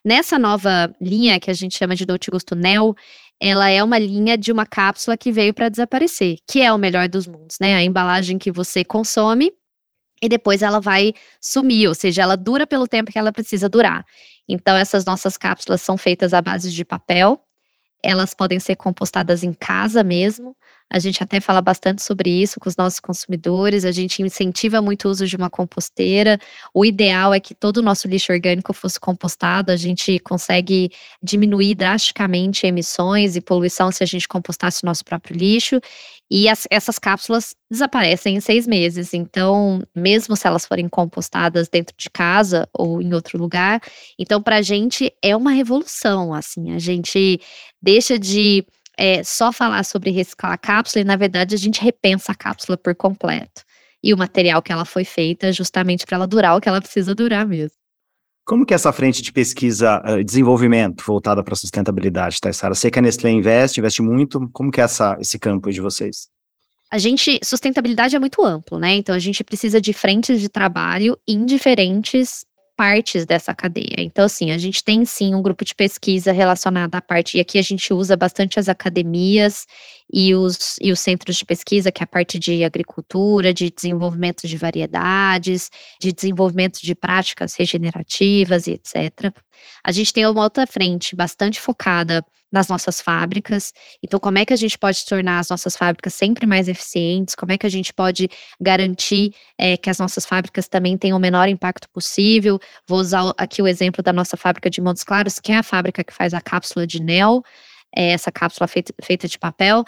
Nessa 0.04 0.38
nova 0.38 0.92
linha 1.00 1.40
que 1.40 1.50
a 1.50 1.54
gente 1.54 1.76
chama 1.76 1.96
de 1.96 2.06
Dolce 2.06 2.30
Gusto 2.30 2.54
Nel, 2.54 2.94
ela 3.40 3.68
é 3.68 3.82
uma 3.82 3.98
linha 3.98 4.38
de 4.38 4.52
uma 4.52 4.64
cápsula 4.64 5.16
que 5.16 5.32
veio 5.32 5.52
para 5.52 5.68
desaparecer, 5.68 6.38
que 6.48 6.62
é 6.62 6.72
o 6.72 6.78
melhor 6.78 7.08
dos 7.08 7.26
mundos, 7.26 7.56
né? 7.60 7.74
A 7.74 7.82
embalagem 7.82 8.38
que 8.38 8.52
você 8.52 8.84
consome 8.84 9.52
e 10.22 10.28
depois 10.28 10.62
ela 10.62 10.80
vai 10.80 11.12
sumir, 11.40 11.88
ou 11.88 11.94
seja, 11.94 12.22
ela 12.22 12.36
dura 12.36 12.66
pelo 12.66 12.88
tempo 12.88 13.12
que 13.12 13.18
ela 13.18 13.32
precisa 13.32 13.68
durar. 13.68 14.04
Então, 14.48 14.76
essas 14.76 15.04
nossas 15.04 15.36
cápsulas 15.36 15.82
são 15.82 15.96
feitas 15.98 16.32
à 16.32 16.40
base 16.40 16.70
de 16.72 16.84
papel, 16.84 17.40
elas 18.02 18.34
podem 18.34 18.60
ser 18.60 18.76
compostadas 18.76 19.42
em 19.42 19.52
casa 19.52 20.04
mesmo. 20.04 20.56
A 20.88 21.00
gente 21.00 21.20
até 21.20 21.40
fala 21.40 21.60
bastante 21.60 22.02
sobre 22.02 22.30
isso 22.30 22.60
com 22.60 22.68
os 22.68 22.76
nossos 22.76 23.00
consumidores. 23.00 23.84
A 23.84 23.90
gente 23.90 24.22
incentiva 24.22 24.80
muito 24.80 25.08
o 25.08 25.10
uso 25.10 25.26
de 25.26 25.34
uma 25.34 25.50
composteira. 25.50 26.38
O 26.72 26.84
ideal 26.84 27.34
é 27.34 27.40
que 27.40 27.54
todo 27.54 27.78
o 27.78 27.82
nosso 27.82 28.06
lixo 28.06 28.32
orgânico 28.32 28.72
fosse 28.72 28.98
compostado. 29.00 29.70
A 29.70 29.76
gente 29.76 30.18
consegue 30.20 30.90
diminuir 31.20 31.74
drasticamente 31.74 32.66
emissões 32.66 33.34
e 33.34 33.40
poluição 33.40 33.90
se 33.90 34.04
a 34.04 34.06
gente 34.06 34.28
compostasse 34.28 34.84
o 34.84 34.86
nosso 34.86 35.04
próprio 35.04 35.36
lixo. 35.36 35.80
E 36.30 36.48
as, 36.48 36.68
essas 36.70 37.00
cápsulas 37.00 37.54
desaparecem 37.68 38.36
em 38.36 38.40
seis 38.40 38.64
meses. 38.64 39.12
Então, 39.12 39.82
mesmo 39.94 40.36
se 40.36 40.46
elas 40.46 40.66
forem 40.66 40.88
compostadas 40.88 41.68
dentro 41.68 41.96
de 41.98 42.08
casa 42.08 42.68
ou 42.72 43.02
em 43.02 43.12
outro 43.12 43.38
lugar, 43.38 43.80
então 44.16 44.40
para 44.40 44.56
a 44.56 44.62
gente 44.62 45.12
é 45.20 45.36
uma 45.36 45.50
revolução. 45.50 46.32
Assim, 46.32 46.72
a 46.72 46.78
gente 46.78 47.40
deixa 47.82 48.18
de 48.18 48.64
é, 48.96 49.22
só 49.22 49.52
falar 49.52 49.84
sobre 49.84 50.10
reciclar 50.10 50.52
a 50.52 50.58
cápsula 50.58 51.02
e, 51.02 51.04
na 51.04 51.16
verdade, 51.16 51.54
a 51.54 51.58
gente 51.58 51.80
repensa 51.80 52.32
a 52.32 52.34
cápsula 52.34 52.76
por 52.76 52.94
completo. 52.94 53.62
E 54.02 54.14
o 54.14 54.16
material 54.16 54.62
que 54.62 54.72
ela 54.72 54.84
foi 54.84 55.04
feita 55.04 55.52
justamente 55.52 56.06
para 56.06 56.16
ela 56.16 56.26
durar 56.26 56.56
o 56.56 56.60
que 56.60 56.68
ela 56.68 56.80
precisa 56.80 57.14
durar 57.14 57.46
mesmo. 57.46 57.76
Como 58.44 58.64
que 58.64 58.72
essa 58.72 58.92
frente 58.92 59.20
de 59.22 59.32
pesquisa 59.32 60.00
e 60.06 60.20
uh, 60.20 60.24
desenvolvimento 60.24 61.04
voltada 61.04 61.42
para 61.42 61.54
a 61.54 61.56
sustentabilidade, 61.56 62.40
Taissara? 62.40 62.76
Sei 62.76 62.90
que 62.90 62.98
a 62.98 63.02
Nestlé 63.02 63.32
investe, 63.32 63.80
investe 63.80 64.00
muito. 64.02 64.48
Como 64.52 64.70
que 64.70 64.80
é 64.80 64.84
essa, 64.84 65.16
esse 65.20 65.36
campo 65.36 65.70
de 65.72 65.80
vocês? 65.80 66.28
A 66.88 66.98
gente, 66.98 67.40
sustentabilidade 67.42 68.14
é 68.14 68.18
muito 68.20 68.44
amplo, 68.44 68.78
né? 68.78 68.94
Então 68.94 69.12
a 69.12 69.18
gente 69.18 69.42
precisa 69.42 69.80
de 69.80 69.92
frentes 69.92 70.40
de 70.40 70.48
trabalho 70.48 71.18
em 71.26 71.44
diferentes 71.44 72.46
partes 72.76 73.24
dessa 73.24 73.54
cadeia. 73.54 73.96
Então, 73.98 74.24
assim, 74.26 74.50
a 74.50 74.58
gente 74.58 74.84
tem 74.84 75.04
sim 75.04 75.34
um 75.34 75.42
grupo 75.42 75.64
de 75.64 75.74
pesquisa 75.74 76.30
relacionado 76.32 76.94
à 76.94 77.00
parte, 77.00 77.38
e 77.38 77.40
aqui 77.40 77.58
a 77.58 77.62
gente 77.62 77.92
usa 77.92 78.16
bastante 78.16 78.58
as 78.58 78.68
academias 78.68 79.66
e 80.12 80.34
os, 80.34 80.76
e 80.80 80.92
os 80.92 81.00
centros 81.00 81.36
de 81.36 81.44
pesquisa, 81.44 81.90
que 81.90 82.02
é 82.02 82.04
a 82.04 82.06
parte 82.06 82.38
de 82.38 82.64
agricultura, 82.64 83.52
de 83.52 83.70
desenvolvimento 83.70 84.46
de 84.46 84.56
variedades, 84.56 85.70
de 86.00 86.12
desenvolvimento 86.12 86.80
de 86.80 86.94
práticas 86.94 87.54
regenerativas 87.54 88.66
e 88.66 88.72
etc. 88.72 89.32
A 89.82 89.92
gente 89.92 90.12
tem 90.12 90.26
uma 90.26 90.42
outra 90.42 90.66
frente 90.66 91.16
bastante 91.16 91.60
focada 91.60 92.24
nas 92.50 92.68
nossas 92.68 93.00
fábricas. 93.00 93.72
Então, 94.02 94.20
como 94.20 94.38
é 94.38 94.44
que 94.44 94.52
a 94.52 94.56
gente 94.56 94.78
pode 94.78 95.04
tornar 95.04 95.40
as 95.40 95.48
nossas 95.48 95.76
fábricas 95.76 96.14
sempre 96.14 96.46
mais 96.46 96.68
eficientes? 96.68 97.34
Como 97.34 97.52
é 97.52 97.58
que 97.58 97.66
a 97.66 97.70
gente 97.70 97.92
pode 97.92 98.28
garantir 98.60 99.34
é, 99.58 99.76
que 99.76 99.90
as 99.90 99.98
nossas 99.98 100.24
fábricas 100.24 100.68
também 100.68 100.96
tenham 100.96 101.18
o 101.18 101.20
menor 101.20 101.48
impacto 101.48 101.88
possível? 101.90 102.58
Vou 102.86 102.98
usar 102.98 103.32
aqui 103.36 103.60
o 103.60 103.66
exemplo 103.66 104.02
da 104.02 104.12
nossa 104.12 104.36
fábrica 104.36 104.70
de 104.70 104.80
Montes 104.80 105.04
Claros, 105.04 105.40
que 105.40 105.52
é 105.52 105.58
a 105.58 105.62
fábrica 105.62 106.04
que 106.04 106.14
faz 106.14 106.32
a 106.32 106.40
cápsula 106.40 106.86
de 106.86 107.02
NEL, 107.02 107.42
é 107.96 108.10
essa 108.10 108.30
cápsula 108.30 108.68
feita, 108.68 108.92
feita 109.02 109.26
de 109.26 109.38
papel. 109.38 109.84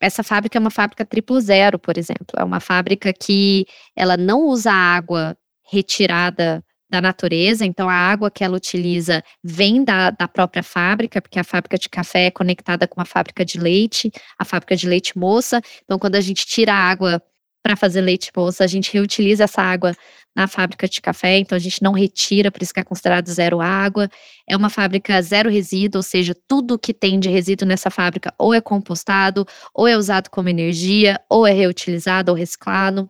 Essa 0.00 0.22
fábrica 0.22 0.58
é 0.58 0.60
uma 0.60 0.70
fábrica 0.70 1.04
triplo 1.04 1.40
zero, 1.40 1.78
por 1.78 1.96
exemplo. 1.96 2.34
É 2.36 2.42
uma 2.42 2.58
fábrica 2.58 3.12
que 3.12 3.66
ela 3.94 4.16
não 4.16 4.46
usa 4.46 4.72
água 4.72 5.36
retirada 5.70 6.64
da 6.90 7.00
natureza, 7.00 7.64
então 7.64 7.88
a 7.88 7.94
água 7.94 8.30
que 8.30 8.44
ela 8.44 8.54
utiliza 8.54 9.22
vem 9.42 9.82
da, 9.82 10.10
da 10.10 10.28
própria 10.28 10.62
fábrica, 10.62 11.22
porque 11.22 11.38
a 11.38 11.44
fábrica 11.44 11.78
de 11.78 11.88
café 11.88 12.26
é 12.26 12.30
conectada 12.30 12.86
com 12.86 13.00
a 13.00 13.04
fábrica 13.06 13.46
de 13.46 13.58
leite, 13.58 14.12
a 14.38 14.44
fábrica 14.44 14.76
de 14.76 14.86
leite 14.86 15.16
moça. 15.16 15.62
Então, 15.84 15.98
quando 15.98 16.16
a 16.16 16.20
gente 16.20 16.44
tira 16.44 16.74
a 16.74 16.76
água 16.76 17.22
para 17.62 17.76
fazer 17.76 18.00
leite 18.00 18.30
moça, 18.36 18.64
a 18.64 18.66
gente 18.66 18.92
reutiliza 18.92 19.44
essa 19.44 19.62
água 19.62 19.94
na 20.34 20.48
fábrica 20.48 20.88
de 20.88 21.00
café, 21.00 21.38
então 21.38 21.54
a 21.54 21.58
gente 21.58 21.82
não 21.82 21.92
retira, 21.92 22.50
por 22.50 22.62
isso 22.62 22.72
que 22.74 22.80
é 22.80 22.84
considerado 22.84 23.28
zero 23.28 23.60
água. 23.60 24.08
É 24.48 24.56
uma 24.56 24.70
fábrica 24.70 25.20
zero 25.22 25.48
resíduo, 25.50 25.98
ou 25.98 26.02
seja, 26.02 26.34
tudo 26.48 26.78
que 26.78 26.92
tem 26.92 27.20
de 27.20 27.28
resíduo 27.28 27.68
nessa 27.68 27.90
fábrica 27.90 28.34
ou 28.38 28.52
é 28.52 28.60
compostado, 28.60 29.46
ou 29.74 29.86
é 29.86 29.96
usado 29.96 30.28
como 30.30 30.48
energia, 30.48 31.20
ou 31.28 31.46
é 31.46 31.52
reutilizado 31.52 32.32
ou 32.32 32.36
reciclado. 32.36 33.08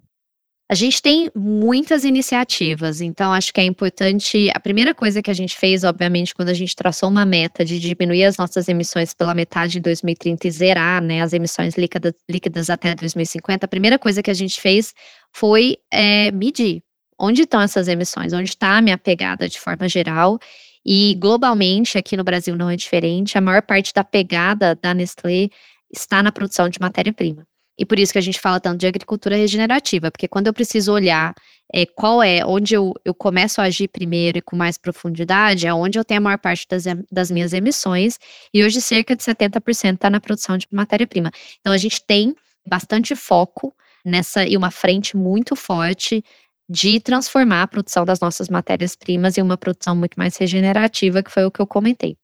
A 0.71 0.75
gente 0.75 1.01
tem 1.01 1.31
muitas 1.35 2.03
iniciativas, 2.03 3.01
então 3.01 3.33
acho 3.33 3.51
que 3.51 3.59
é 3.59 3.63
importante. 3.63 4.51
A 4.53 4.59
primeira 4.59 4.93
coisa 4.93 5.19
que 5.19 5.31
a 5.31 5.33
gente 5.33 5.57
fez, 5.57 5.83
obviamente, 5.83 6.33
quando 6.33 6.49
a 6.49 6.53
gente 6.53 6.75
traçou 6.75 7.09
uma 7.09 7.25
meta 7.25 7.65
de 7.65 7.79
diminuir 7.79 8.23
as 8.23 8.37
nossas 8.37 8.69
emissões 8.69 9.11
pela 9.11 9.33
metade 9.33 9.79
em 9.79 9.81
2030 9.81 10.47
e 10.47 10.51
zerar 10.51 11.01
né, 11.01 11.23
as 11.23 11.33
emissões 11.33 11.75
líquidas, 11.75 12.13
líquidas 12.29 12.69
até 12.69 12.93
2050, 12.93 13.65
a 13.65 13.67
primeira 13.67 13.97
coisa 13.97 14.21
que 14.21 14.29
a 14.29 14.33
gente 14.33 14.61
fez 14.61 14.93
foi 15.33 15.77
é, 15.91 16.31
medir 16.31 16.83
onde 17.19 17.43
estão 17.43 17.61
essas 17.61 17.87
emissões, 17.87 18.33
onde 18.33 18.49
está 18.49 18.77
a 18.77 18.81
minha 18.81 18.97
pegada 18.97 19.47
de 19.47 19.59
forma 19.59 19.87
geral 19.87 20.39
e 20.85 21.15
globalmente, 21.15 21.97
aqui 21.97 22.15
no 22.15 22.23
Brasil 22.23 22.55
não 22.55 22.69
é 22.69 22.75
diferente, 22.75 23.37
a 23.37 23.41
maior 23.41 23.61
parte 23.61 23.93
da 23.93 24.03
pegada 24.03 24.75
da 24.75 24.93
Nestlé 24.93 25.49
está 25.93 26.23
na 26.23 26.31
produção 26.31 26.69
de 26.69 26.79
matéria-prima. 26.79 27.45
E 27.77 27.85
por 27.85 27.97
isso 27.97 28.11
que 28.11 28.19
a 28.19 28.21
gente 28.21 28.39
fala 28.39 28.59
tanto 28.59 28.79
de 28.79 28.87
agricultura 28.87 29.37
regenerativa, 29.37 30.11
porque 30.11 30.27
quando 30.27 30.47
eu 30.47 30.53
preciso 30.53 30.91
olhar 30.91 31.33
é, 31.73 31.85
qual 31.85 32.21
é, 32.21 32.45
onde 32.45 32.73
eu, 32.73 32.93
eu 33.05 33.13
começo 33.13 33.61
a 33.61 33.65
agir 33.65 33.87
primeiro 33.87 34.37
e 34.37 34.41
com 34.41 34.55
mais 34.55 34.77
profundidade, 34.77 35.65
é 35.65 35.73
onde 35.73 35.97
eu 35.97 36.03
tenho 36.03 36.19
a 36.19 36.23
maior 36.23 36.39
parte 36.39 36.67
das, 36.67 36.83
das 37.09 37.31
minhas 37.31 37.53
emissões, 37.53 38.19
e 38.53 38.63
hoje 38.63 38.81
cerca 38.81 39.15
de 39.15 39.23
70% 39.23 39.93
está 39.93 40.09
na 40.09 40.19
produção 40.19 40.57
de 40.57 40.67
matéria-prima. 40.71 41.31
Então 41.61 41.71
a 41.71 41.77
gente 41.77 42.03
tem 42.05 42.35
bastante 42.67 43.15
foco 43.15 43.73
nessa 44.03 44.45
e 44.45 44.57
uma 44.57 44.71
frente 44.71 45.15
muito 45.15 45.55
forte 45.55 46.23
de 46.69 46.99
transformar 46.99 47.63
a 47.63 47.67
produção 47.67 48.05
das 48.05 48.19
nossas 48.19 48.47
matérias-primas 48.47 49.37
em 49.37 49.41
uma 49.41 49.57
produção 49.57 49.95
muito 49.95 50.15
mais 50.15 50.37
regenerativa, 50.37 51.23
que 51.23 51.31
foi 51.31 51.43
o 51.45 51.51
que 51.51 51.59
eu 51.59 51.65
comentei. 51.65 52.15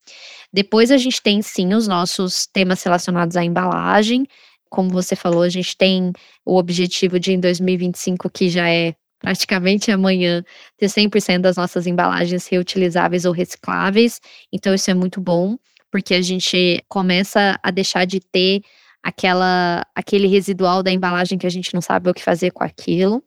Depois 0.54 0.92
a 0.92 0.98
gente 0.98 1.22
tem 1.22 1.42
sim 1.42 1.74
os 1.74 1.88
nossos 1.88 2.46
temas 2.46 2.84
relacionados 2.84 3.36
à 3.36 3.44
embalagem, 3.44 4.28
como 4.70 4.90
você 4.90 5.16
falou, 5.16 5.42
a 5.42 5.50
gente 5.50 5.76
tem 5.78 6.12
o 6.46 6.58
objetivo 6.58 7.20
de 7.20 7.32
em 7.32 7.40
2025, 7.40 8.30
que 8.30 8.50
já 8.50 8.70
é 8.70 8.94
praticamente 9.20 9.90
amanhã, 9.92 10.44
ter 10.78 10.88
100% 10.88 11.40
das 11.40 11.56
nossas 11.56 11.88
embalagens 11.88 12.46
reutilizáveis 12.48 13.26
ou 13.26 13.32
recicláveis. 13.32 14.20
Então, 14.52 14.74
isso 14.74 14.92
é 14.92 14.94
muito 14.94 15.20
bom, 15.22 15.58
porque 15.90 16.14
a 16.14 16.22
gente 16.22 16.84
começa 16.88 17.58
a 17.64 17.72
deixar 17.72 18.06
de 18.06 18.20
ter 18.20 18.62
aquela, 19.02 19.86
aquele 19.96 20.28
residual 20.28 20.84
da 20.84 20.92
embalagem 20.92 21.38
que 21.38 21.48
a 21.48 21.50
gente 21.50 21.74
não 21.74 21.82
sabe 21.82 22.10
o 22.10 22.14
que 22.14 22.22
fazer 22.22 22.52
com 22.52 22.64
aquilo. 22.64 23.24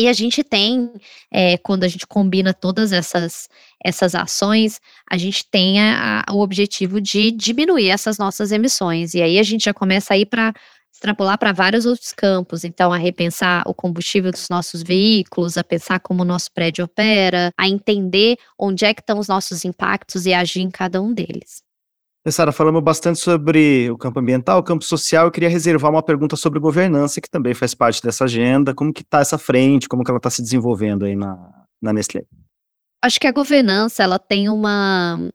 E 0.00 0.08
a 0.08 0.14
gente 0.14 0.42
tem, 0.42 0.90
é, 1.30 1.58
quando 1.58 1.84
a 1.84 1.88
gente 1.88 2.06
combina 2.06 2.54
todas 2.54 2.90
essas, 2.90 3.50
essas 3.84 4.14
ações, 4.14 4.80
a 5.10 5.18
gente 5.18 5.44
tem 5.50 5.78
a, 5.78 6.24
a, 6.26 6.32
o 6.32 6.40
objetivo 6.40 7.02
de 7.02 7.30
diminuir 7.30 7.90
essas 7.90 8.16
nossas 8.16 8.50
emissões. 8.50 9.12
E 9.12 9.20
aí 9.20 9.38
a 9.38 9.42
gente 9.42 9.66
já 9.66 9.74
começa 9.74 10.14
a 10.14 10.16
ir 10.16 10.24
para 10.24 10.54
extrapolar 10.90 11.36
para 11.38 11.52
vários 11.52 11.84
outros 11.84 12.12
campos. 12.12 12.64
Então, 12.64 12.90
a 12.90 12.96
repensar 12.96 13.62
o 13.66 13.74
combustível 13.74 14.30
dos 14.30 14.48
nossos 14.48 14.82
veículos, 14.82 15.58
a 15.58 15.64
pensar 15.64 16.00
como 16.00 16.22
o 16.22 16.26
nosso 16.26 16.50
prédio 16.50 16.86
opera, 16.86 17.52
a 17.54 17.68
entender 17.68 18.38
onde 18.58 18.86
é 18.86 18.94
que 18.94 19.02
estão 19.02 19.18
os 19.18 19.28
nossos 19.28 19.66
impactos 19.66 20.24
e 20.24 20.32
agir 20.32 20.62
em 20.62 20.70
cada 20.70 21.02
um 21.02 21.12
deles. 21.12 21.62
Sara, 22.28 22.52
falamos 22.52 22.82
bastante 22.82 23.18
sobre 23.18 23.90
o 23.90 23.96
campo 23.96 24.20
ambiental, 24.20 24.58
o 24.58 24.62
campo 24.62 24.84
social. 24.84 25.26
Eu 25.26 25.30
queria 25.30 25.48
reservar 25.48 25.90
uma 25.90 26.02
pergunta 26.02 26.36
sobre 26.36 26.60
governança, 26.60 27.18
que 27.18 27.30
também 27.30 27.54
faz 27.54 27.74
parte 27.74 28.02
dessa 28.02 28.24
agenda. 28.24 28.74
Como 28.74 28.92
que 28.92 29.00
está 29.00 29.20
essa 29.20 29.38
frente, 29.38 29.88
como 29.88 30.04
que 30.04 30.10
ela 30.10 30.18
está 30.18 30.28
se 30.28 30.42
desenvolvendo 30.42 31.06
aí 31.06 31.16
na, 31.16 31.64
na 31.80 31.94
Nestlé? 31.94 32.24
Acho 33.02 33.18
que 33.18 33.26
a 33.26 33.32
governança, 33.32 34.02
ela 34.02 34.18
tem 34.18 34.50
uma... 34.50 35.30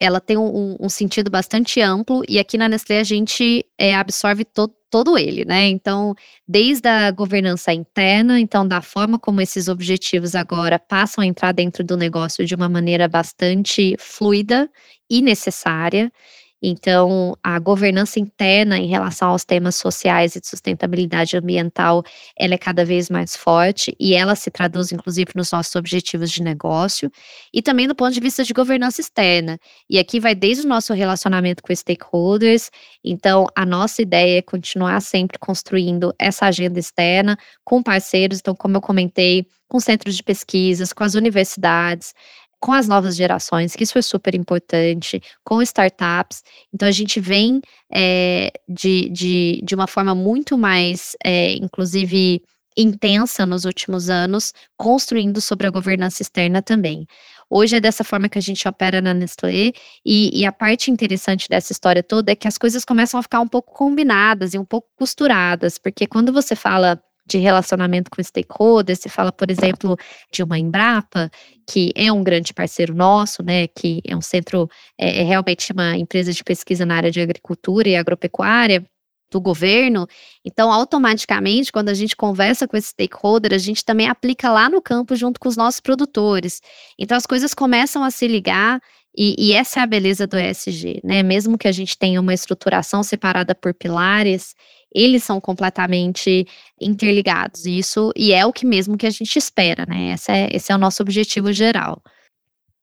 Ela 0.00 0.20
tem 0.20 0.36
um, 0.36 0.76
um 0.78 0.88
sentido 0.88 1.30
bastante 1.30 1.80
amplo 1.80 2.22
e 2.28 2.38
aqui 2.38 2.56
na 2.56 2.68
Nestlé 2.68 3.00
a 3.00 3.04
gente 3.04 3.64
é, 3.76 3.94
absorve 3.94 4.44
to, 4.44 4.68
todo 4.90 5.18
ele, 5.18 5.44
né? 5.44 5.66
Então, 5.68 6.14
desde 6.46 6.88
a 6.88 7.10
governança 7.10 7.72
interna, 7.72 8.40
então 8.40 8.66
da 8.66 8.80
forma 8.80 9.18
como 9.18 9.40
esses 9.40 9.68
objetivos 9.68 10.34
agora 10.34 10.78
passam 10.78 11.22
a 11.22 11.26
entrar 11.26 11.52
dentro 11.52 11.84
do 11.84 11.96
negócio 11.96 12.44
de 12.44 12.54
uma 12.54 12.68
maneira 12.68 13.08
bastante 13.08 13.96
fluida 13.98 14.70
e 15.10 15.20
necessária. 15.20 16.12
Então, 16.62 17.36
a 17.42 17.58
governança 17.58 18.18
interna 18.18 18.78
em 18.78 18.86
relação 18.86 19.30
aos 19.30 19.44
temas 19.44 19.76
sociais 19.76 20.34
e 20.34 20.40
de 20.40 20.48
sustentabilidade 20.48 21.36
ambiental, 21.36 22.02
ela 22.36 22.54
é 22.54 22.58
cada 22.58 22.84
vez 22.84 23.08
mais 23.08 23.36
forte 23.36 23.94
e 23.98 24.14
ela 24.14 24.34
se 24.34 24.50
traduz, 24.50 24.90
inclusive, 24.90 25.30
nos 25.36 25.52
nossos 25.52 25.74
objetivos 25.76 26.30
de 26.30 26.42
negócio 26.42 27.10
e 27.52 27.62
também 27.62 27.86
do 27.86 27.94
ponto 27.94 28.12
de 28.12 28.20
vista 28.20 28.42
de 28.42 28.52
governança 28.52 29.00
externa. 29.00 29.58
E 29.88 29.98
aqui 29.98 30.18
vai 30.18 30.34
desde 30.34 30.66
o 30.66 30.68
nosso 30.68 30.92
relacionamento 30.92 31.62
com 31.62 31.74
stakeholders. 31.74 32.70
Então, 33.04 33.46
a 33.54 33.64
nossa 33.64 34.02
ideia 34.02 34.38
é 34.38 34.42
continuar 34.42 35.00
sempre 35.00 35.38
construindo 35.38 36.12
essa 36.18 36.46
agenda 36.46 36.78
externa 36.78 37.38
com 37.64 37.82
parceiros. 37.82 38.40
Então, 38.40 38.54
como 38.54 38.76
eu 38.76 38.80
comentei, 38.80 39.46
com 39.68 39.78
centros 39.78 40.16
de 40.16 40.22
pesquisas, 40.22 40.92
com 40.92 41.04
as 41.04 41.14
universidades, 41.14 42.14
com 42.60 42.72
as 42.72 42.88
novas 42.88 43.16
gerações, 43.16 43.74
que 43.74 43.84
isso 43.84 43.98
é 43.98 44.02
super 44.02 44.34
importante, 44.34 45.20
com 45.44 45.62
startups. 45.62 46.42
Então, 46.72 46.88
a 46.88 46.92
gente 46.92 47.20
vem 47.20 47.60
é, 47.92 48.52
de, 48.68 49.08
de, 49.10 49.60
de 49.64 49.74
uma 49.74 49.86
forma 49.86 50.14
muito 50.14 50.58
mais, 50.58 51.16
é, 51.24 51.52
inclusive, 51.54 52.42
intensa 52.76 53.44
nos 53.44 53.64
últimos 53.64 54.08
anos, 54.08 54.52
construindo 54.76 55.40
sobre 55.40 55.66
a 55.66 55.70
governança 55.70 56.22
externa 56.22 56.62
também. 56.62 57.06
Hoje 57.50 57.76
é 57.76 57.80
dessa 57.80 58.04
forma 58.04 58.28
que 58.28 58.38
a 58.38 58.42
gente 58.42 58.68
opera 58.68 59.00
na 59.00 59.14
Nestlé, 59.14 59.72
e, 60.04 60.30
e, 60.40 60.46
a 60.46 60.52
parte 60.52 60.90
interessante 60.90 61.48
dessa 61.48 61.72
história 61.72 62.02
toda 62.02 62.30
é 62.30 62.36
que 62.36 62.46
as 62.46 62.58
coisas 62.58 62.84
começam 62.84 63.18
a 63.18 63.22
ficar 63.22 63.40
um 63.40 63.48
pouco 63.48 63.72
combinadas 63.72 64.54
e 64.54 64.58
um 64.58 64.64
pouco 64.64 64.88
costuradas, 64.96 65.78
porque 65.78 66.06
quando 66.06 66.32
você 66.32 66.54
fala 66.54 67.02
de 67.28 67.38
relacionamento 67.38 68.10
com 68.10 68.22
stakeholders, 68.22 69.00
se 69.00 69.08
fala, 69.08 69.30
por 69.30 69.50
exemplo, 69.50 69.96
de 70.32 70.42
uma 70.42 70.58
Embrapa, 70.58 71.30
que 71.68 71.92
é 71.94 72.10
um 72.10 72.24
grande 72.24 72.54
parceiro 72.54 72.94
nosso, 72.94 73.42
né, 73.42 73.68
que 73.68 74.00
é 74.06 74.16
um 74.16 74.22
centro, 74.22 74.68
é, 74.98 75.20
é 75.20 75.22
realmente 75.22 75.72
uma 75.72 75.96
empresa 75.96 76.32
de 76.32 76.42
pesquisa 76.42 76.86
na 76.86 76.96
área 76.96 77.10
de 77.10 77.20
agricultura 77.20 77.88
e 77.88 77.96
agropecuária, 77.96 78.84
do 79.30 79.40
governo. 79.40 80.06
Então, 80.44 80.72
automaticamente, 80.72 81.70
quando 81.70 81.90
a 81.90 81.94
gente 81.94 82.16
conversa 82.16 82.66
com 82.66 82.76
esse 82.76 82.88
stakeholder, 82.88 83.52
a 83.52 83.58
gente 83.58 83.84
também 83.84 84.08
aplica 84.08 84.50
lá 84.50 84.68
no 84.68 84.80
campo 84.80 85.14
junto 85.14 85.38
com 85.38 85.48
os 85.48 85.56
nossos 85.56 85.80
produtores. 85.80 86.60
Então, 86.98 87.16
as 87.16 87.26
coisas 87.26 87.52
começam 87.54 88.02
a 88.02 88.10
se 88.10 88.26
ligar 88.26 88.80
e, 89.16 89.34
e, 89.38 89.52
essa 89.52 89.80
é 89.80 89.82
a 89.82 89.86
beleza 89.86 90.26
do 90.26 90.38
ESG, 90.38 91.00
né? 91.02 91.22
Mesmo 91.22 91.58
que 91.58 91.66
a 91.66 91.72
gente 91.72 91.98
tenha 91.98 92.20
uma 92.20 92.32
estruturação 92.32 93.02
separada 93.02 93.54
por 93.54 93.74
pilares, 93.74 94.54
eles 94.94 95.24
são 95.24 95.40
completamente 95.40 96.46
interligados. 96.80 97.66
E 97.66 97.78
isso 97.78 98.12
e 98.16 98.32
é 98.32 98.46
o 98.46 98.52
que 98.52 98.64
mesmo 98.64 98.96
que 98.96 99.06
a 99.06 99.10
gente 99.10 99.36
espera, 99.36 99.84
né? 99.86 100.12
Esse 100.12 100.30
é, 100.30 100.48
esse 100.52 100.70
é 100.70 100.74
o 100.74 100.78
nosso 100.78 101.02
objetivo 101.02 101.52
geral. 101.52 102.00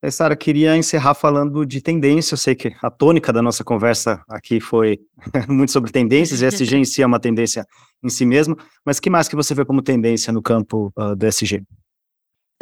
É, 0.02 0.10
Sara, 0.10 0.36
queria 0.36 0.76
encerrar 0.76 1.14
falando 1.14 1.64
de 1.64 1.80
tendência. 1.80 2.34
Eu 2.34 2.38
sei 2.38 2.54
que 2.54 2.72
a 2.82 2.90
tônica 2.90 3.32
da 3.32 3.40
nossa 3.40 3.64
conversa 3.64 4.22
aqui 4.28 4.60
foi 4.60 4.98
muito 5.48 5.72
sobre 5.72 5.90
tendências, 5.90 6.42
e 6.42 6.46
SG 6.46 6.76
em 6.76 6.84
si 6.84 7.02
é 7.02 7.06
uma 7.06 7.18
tendência 7.18 7.66
em 8.04 8.08
si 8.08 8.26
mesmo, 8.26 8.56
mas 8.84 9.00
que 9.00 9.08
mais 9.08 9.26
que 9.26 9.34
você 9.34 9.54
vê 9.54 9.64
como 9.64 9.82
tendência 9.82 10.32
no 10.32 10.42
campo 10.42 10.92
uh, 10.98 11.16
do 11.16 11.26
SG? 11.26 11.62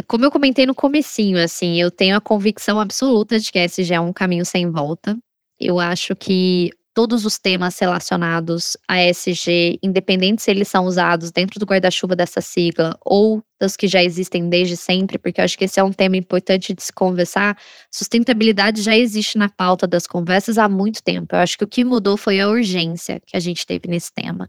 Como 0.06 0.24
eu 0.24 0.30
comentei 0.30 0.66
no 0.66 0.74
comecinho, 0.74 1.38
assim, 1.38 1.80
eu 1.80 1.90
tenho 1.90 2.16
a 2.16 2.20
convicção 2.20 2.80
absoluta 2.80 3.38
de 3.38 3.50
que 3.50 3.58
SG 3.58 3.94
é 3.94 4.00
um 4.00 4.12
caminho 4.12 4.44
sem 4.44 4.70
volta. 4.70 5.16
Eu 5.58 5.78
acho 5.78 6.16
que 6.16 6.70
todos 6.94 7.26
os 7.26 7.38
temas 7.38 7.76
relacionados 7.78 8.76
a 8.88 9.02
ESG, 9.02 9.80
independente 9.82 10.42
se 10.42 10.50
eles 10.50 10.68
são 10.68 10.86
usados 10.86 11.32
dentro 11.32 11.58
do 11.58 11.66
guarda-chuva 11.66 12.14
dessa 12.14 12.40
sigla 12.40 12.96
ou 13.04 13.42
das 13.60 13.76
que 13.76 13.88
já 13.88 14.02
existem 14.02 14.48
desde 14.48 14.76
sempre, 14.76 15.18
porque 15.18 15.40
eu 15.40 15.44
acho 15.44 15.58
que 15.58 15.64
esse 15.64 15.80
é 15.80 15.82
um 15.82 15.92
tema 15.92 16.16
importante 16.16 16.72
de 16.72 16.82
se 16.82 16.92
conversar. 16.92 17.58
Sustentabilidade 17.90 18.80
já 18.80 18.96
existe 18.96 19.36
na 19.36 19.48
pauta 19.48 19.86
das 19.86 20.06
conversas 20.06 20.56
há 20.56 20.68
muito 20.68 21.02
tempo. 21.02 21.34
Eu 21.34 21.40
acho 21.40 21.58
que 21.58 21.64
o 21.64 21.68
que 21.68 21.84
mudou 21.84 22.16
foi 22.16 22.40
a 22.40 22.48
urgência 22.48 23.20
que 23.26 23.36
a 23.36 23.40
gente 23.40 23.66
teve 23.66 23.88
nesse 23.88 24.12
tema. 24.12 24.48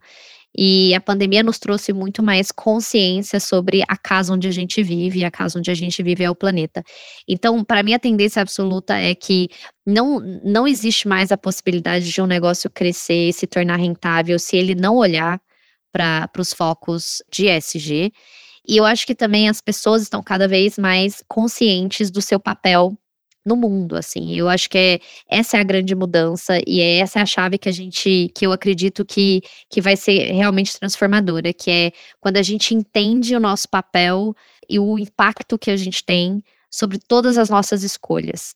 E 0.57 0.93
a 0.95 1.01
pandemia 1.01 1.43
nos 1.43 1.59
trouxe 1.59 1.91
muito 1.91 2.23
mais 2.23 2.51
consciência 2.51 3.39
sobre 3.39 3.83
a 3.87 3.97
casa 3.97 4.33
onde 4.33 4.47
a 4.47 4.51
gente 4.51 4.81
vive, 4.81 5.25
a 5.25 5.31
casa 5.31 5.59
onde 5.59 5.69
a 5.69 5.73
gente 5.73 6.01
vive 6.01 6.23
é 6.23 6.29
o 6.29 6.35
planeta. 6.35 6.83
Então, 7.27 7.63
para 7.63 7.83
mim, 7.83 7.93
a 7.93 7.99
tendência 7.99 8.41
absoluta 8.41 8.95
é 8.95 9.13
que 9.13 9.49
não, 9.85 10.19
não 10.43 10.67
existe 10.67 11.07
mais 11.07 11.31
a 11.31 11.37
possibilidade 11.37 12.09
de 12.09 12.21
um 12.21 12.25
negócio 12.25 12.69
crescer 12.69 13.29
e 13.29 13.33
se 13.33 13.45
tornar 13.45 13.77
rentável 13.77 14.39
se 14.39 14.55
ele 14.55 14.75
não 14.75 14.95
olhar 14.95 15.39
para 15.91 16.29
os 16.39 16.53
focos 16.53 17.21
de 17.31 17.47
ESG. 17.47 18.11
E 18.67 18.77
eu 18.77 18.85
acho 18.85 19.05
que 19.05 19.13
também 19.13 19.47
as 19.47 19.61
pessoas 19.61 20.01
estão 20.01 20.23
cada 20.23 20.47
vez 20.47 20.77
mais 20.77 21.23
conscientes 21.27 22.09
do 22.09 22.21
seu 22.21 22.39
papel 22.39 22.97
no 23.45 23.55
mundo, 23.55 23.95
assim. 23.95 24.35
Eu 24.35 24.49
acho 24.49 24.69
que 24.69 24.77
é, 24.77 24.99
essa 25.29 25.57
é 25.57 25.59
a 25.59 25.63
grande 25.63 25.93
mudança 25.93 26.59
e 26.65 26.81
é 26.81 26.97
essa 26.97 27.19
é 27.19 27.21
a 27.21 27.25
chave 27.25 27.57
que 27.57 27.69
a 27.69 27.71
gente, 27.71 28.31
que 28.35 28.45
eu 28.45 28.51
acredito 28.51 29.05
que, 29.05 29.41
que 29.69 29.79
vai 29.81 29.95
ser 29.95 30.31
realmente 30.31 30.77
transformadora, 30.79 31.53
que 31.53 31.69
é 31.69 31.91
quando 32.19 32.37
a 32.37 32.43
gente 32.43 32.73
entende 32.73 33.35
o 33.35 33.39
nosso 33.39 33.69
papel 33.69 34.35
e 34.69 34.79
o 34.79 34.97
impacto 34.97 35.57
que 35.57 35.69
a 35.69 35.77
gente 35.77 36.03
tem 36.03 36.43
sobre 36.71 36.97
todas 36.97 37.37
as 37.37 37.49
nossas 37.49 37.83
escolhas. 37.83 38.55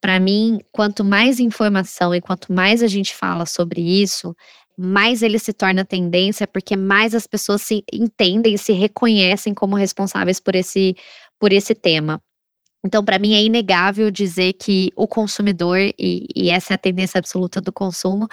Para 0.00 0.18
mim, 0.18 0.60
quanto 0.72 1.04
mais 1.04 1.38
informação 1.38 2.14
e 2.14 2.20
quanto 2.22 2.52
mais 2.52 2.82
a 2.82 2.86
gente 2.86 3.14
fala 3.14 3.44
sobre 3.44 3.82
isso, 3.82 4.34
mais 4.76 5.22
ele 5.22 5.38
se 5.38 5.52
torna 5.52 5.84
tendência, 5.84 6.46
porque 6.46 6.74
mais 6.74 7.14
as 7.14 7.26
pessoas 7.26 7.60
se 7.60 7.84
entendem 7.92 8.54
e 8.54 8.58
se 8.58 8.72
reconhecem 8.72 9.52
como 9.52 9.76
responsáveis 9.76 10.40
por 10.40 10.54
esse, 10.54 10.96
por 11.38 11.52
esse 11.52 11.74
tema. 11.74 12.22
Então, 12.84 13.04
para 13.04 13.18
mim, 13.18 13.34
é 13.34 13.42
inegável 13.42 14.10
dizer 14.10 14.54
que 14.54 14.90
o 14.96 15.06
consumidor, 15.06 15.78
e, 15.98 16.26
e, 16.34 16.50
essa 16.50 16.72
é 16.72 16.76
a 16.76 16.78
tendência 16.78 17.18
absoluta 17.18 17.60
do 17.60 17.72
consumo, 17.72 18.26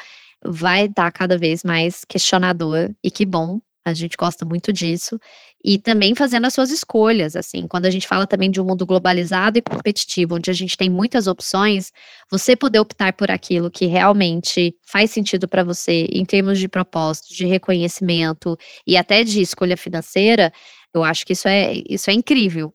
vai 0.43 0.85
estar 0.85 1.11
cada 1.11 1.37
vez 1.37 1.63
mais 1.63 2.05
questionador, 2.05 2.91
e 3.03 3.11
que 3.11 3.25
bom. 3.25 3.59
A 3.85 3.93
gente 3.93 4.17
gosta 4.17 4.45
muito 4.45 4.73
disso. 4.73 5.17
E 5.63 5.77
também 5.77 6.13
fazendo 6.13 6.45
as 6.45 6.53
suas 6.53 6.71
escolhas, 6.71 7.37
assim. 7.37 7.65
Quando 7.67 7.85
a 7.85 7.89
gente 7.89 8.05
fala 8.05 8.27
também 8.27 8.51
de 8.51 8.59
um 8.59 8.65
mundo 8.65 8.85
globalizado 8.85 9.57
e 9.57 9.61
competitivo, 9.61 10.35
onde 10.35 10.51
a 10.51 10.53
gente 10.53 10.75
tem 10.75 10.89
muitas 10.89 11.25
opções, 11.25 11.91
você 12.29 12.53
poder 12.55 12.79
optar 12.79 13.13
por 13.13 13.31
aquilo 13.31 13.71
que 13.71 13.85
realmente 13.85 14.75
faz 14.85 15.11
sentido 15.11 15.47
para 15.47 15.63
você 15.63 16.05
em 16.11 16.25
termos 16.25 16.59
de 16.59 16.67
propósito, 16.67 17.33
de 17.33 17.45
reconhecimento 17.45 18.57
e 18.85 18.97
até 18.97 19.23
de 19.23 19.41
escolha 19.41 19.77
financeira, 19.77 20.51
eu 20.93 21.03
acho 21.03 21.25
que 21.25 21.33
isso 21.33 21.47
é, 21.47 21.81
isso 21.89 22.09
é 22.09 22.13
incrível. 22.13 22.73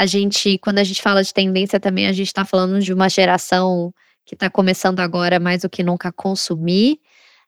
A 0.00 0.06
gente, 0.06 0.56
quando 0.56 0.78
a 0.78 0.82
gente 0.82 1.02
fala 1.02 1.22
de 1.22 1.30
tendência 1.30 1.78
também, 1.78 2.06
a 2.06 2.12
gente 2.12 2.28
está 2.28 2.42
falando 2.42 2.80
de 2.80 2.90
uma 2.90 3.06
geração 3.06 3.92
que 4.24 4.34
está 4.34 4.48
começando 4.48 4.98
agora 4.98 5.38
mais 5.38 5.60
do 5.60 5.68
que 5.68 5.82
nunca 5.82 6.08
a 6.08 6.12
consumir 6.12 6.98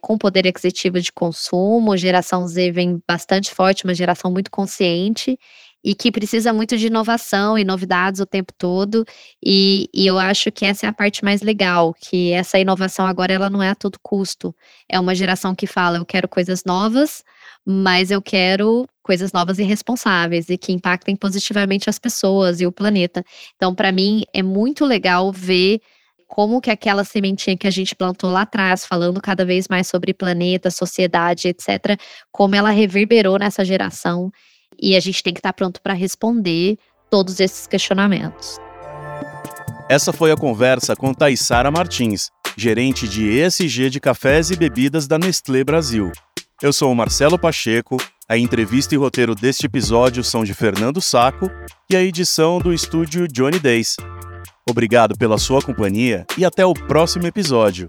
com 0.03 0.19
poder 0.19 0.47
aquisitivo 0.47 1.01
de 1.01 1.11
consumo, 1.11 1.97
geração 1.97 2.47
Z 2.47 2.71
vem 2.71 3.03
bastante 3.09 3.55
forte, 3.55 3.85
uma 3.85 3.95
geração 3.95 4.31
muito 4.31 4.51
consciente 4.51 5.39
e 5.85 5.95
que 5.95 6.13
precisa 6.13 6.53
muito 6.53 6.77
de 6.77 6.87
inovação 6.87 7.59
e 7.59 7.65
novidades 7.65 8.21
o 8.21 8.27
tempo 8.27 8.53
todo. 8.57 9.05
E, 9.45 9.89
e, 9.93 10.07
eu 10.07 10.19
acho 10.19 10.53
que 10.53 10.65
essa 10.65 10.87
é 10.87 10.89
a 10.89 10.93
parte 10.93 11.25
mais 11.25 11.43
legal, 11.43 11.95
que 11.95 12.31
essa 12.33 12.59
inovação 12.59 13.07
agora 13.07 13.33
ela 13.33 13.51
não 13.51 13.63
é 13.63 13.71
a 13.71 13.75
todo 13.75 13.99
custo. 14.01 14.55
É 14.89 14.99
uma 15.01 15.15
geração 15.15 15.55
que 15.55 15.67
fala, 15.67 15.99
eu 15.99 16.07
quero 16.07 16.29
coisas 16.29 16.63
novas, 16.65 17.25
mas 17.65 18.11
eu 18.11 18.23
quero 18.23 18.89
coisas 19.03 19.33
novas 19.33 19.59
e 19.59 19.65
responsáveis 19.65 20.49
e 20.49 20.57
que 20.57 20.73
impactem 20.73 21.17
positivamente 21.17 21.91
as 21.91 21.99
pessoas 21.99 22.61
e 22.61 22.67
o 22.67 22.73
planeta. 22.73 23.25
Então, 23.57 23.75
para 23.75 23.91
mim, 23.91 24.23
é 24.33 24.43
muito 24.43 24.85
legal 24.85 25.33
ver 25.33 25.81
como 26.29 26.63
que 26.63 26.71
aquela 26.71 27.05
sementinha 27.05 27.59
que 27.59 27.67
a 27.67 27.71
gente 27.71 27.95
plantou 27.95 28.31
lá 28.31 28.43
atrás, 28.43 28.87
falando 28.87 29.21
cada 29.21 29.45
vez 29.45 29.69
mais 29.69 29.87
sobre 29.87 30.15
planeta, 30.15 30.71
sociedade, 30.71 31.49
etc., 31.49 32.01
como 32.31 32.55
ela 32.55 32.71
reverberou 32.71 33.39
nessa 33.39 33.63
geração 33.63 34.33
e 34.81 34.97
a 34.97 35.01
gente 35.01 35.23
tem 35.23 35.33
que 35.33 35.41
estar 35.41 35.53
pronto 35.53 35.81
para 35.81 35.95
responder 35.95 36.79
todos 37.11 37.41
esses 37.41 37.67
questionamentos. 37.67 38.59
Essa 39.89 40.13
foi 40.13 40.33
a 40.33 40.37
conversa 40.37 40.97
com 40.97 41.13
Taissara 41.13 41.71
Martins, 41.71 42.31
gerente 42.57 43.07
de 43.07 43.29
ESG 43.29 43.91
de 43.91 44.01
cafés 44.01 44.51
e 44.51 44.57
bebidas 44.57 45.07
da 45.07 45.19
Nestlé 45.19 45.65
Brasil. 45.65 46.11
Eu 46.63 46.73
sou 46.73 46.91
o 46.91 46.95
Marcelo 46.95 47.39
Pacheco, 47.39 47.97
a 48.29 48.39
entrevista 48.39 48.95
e 48.95 48.99
roteiro 48.99 49.35
deste 49.35 49.67
episódio 49.67 50.23
são 50.23 50.45
de 50.45 50.55
Fernando 50.55 51.03
Saco 51.03 51.51
e 51.91 51.97
a 51.97 52.03
edição 52.03 52.59
do 52.59 52.73
estúdio 52.73 53.29
Johnny 53.29 53.59
Days. 53.59 53.97
Obrigado 54.69 55.17
pela 55.19 55.39
sua 55.39 55.61
companhia 55.61 56.25
e 56.39 56.45
até 56.45 56.65
o 56.65 56.73
próximo 56.73 57.27
episódio. 57.27 57.89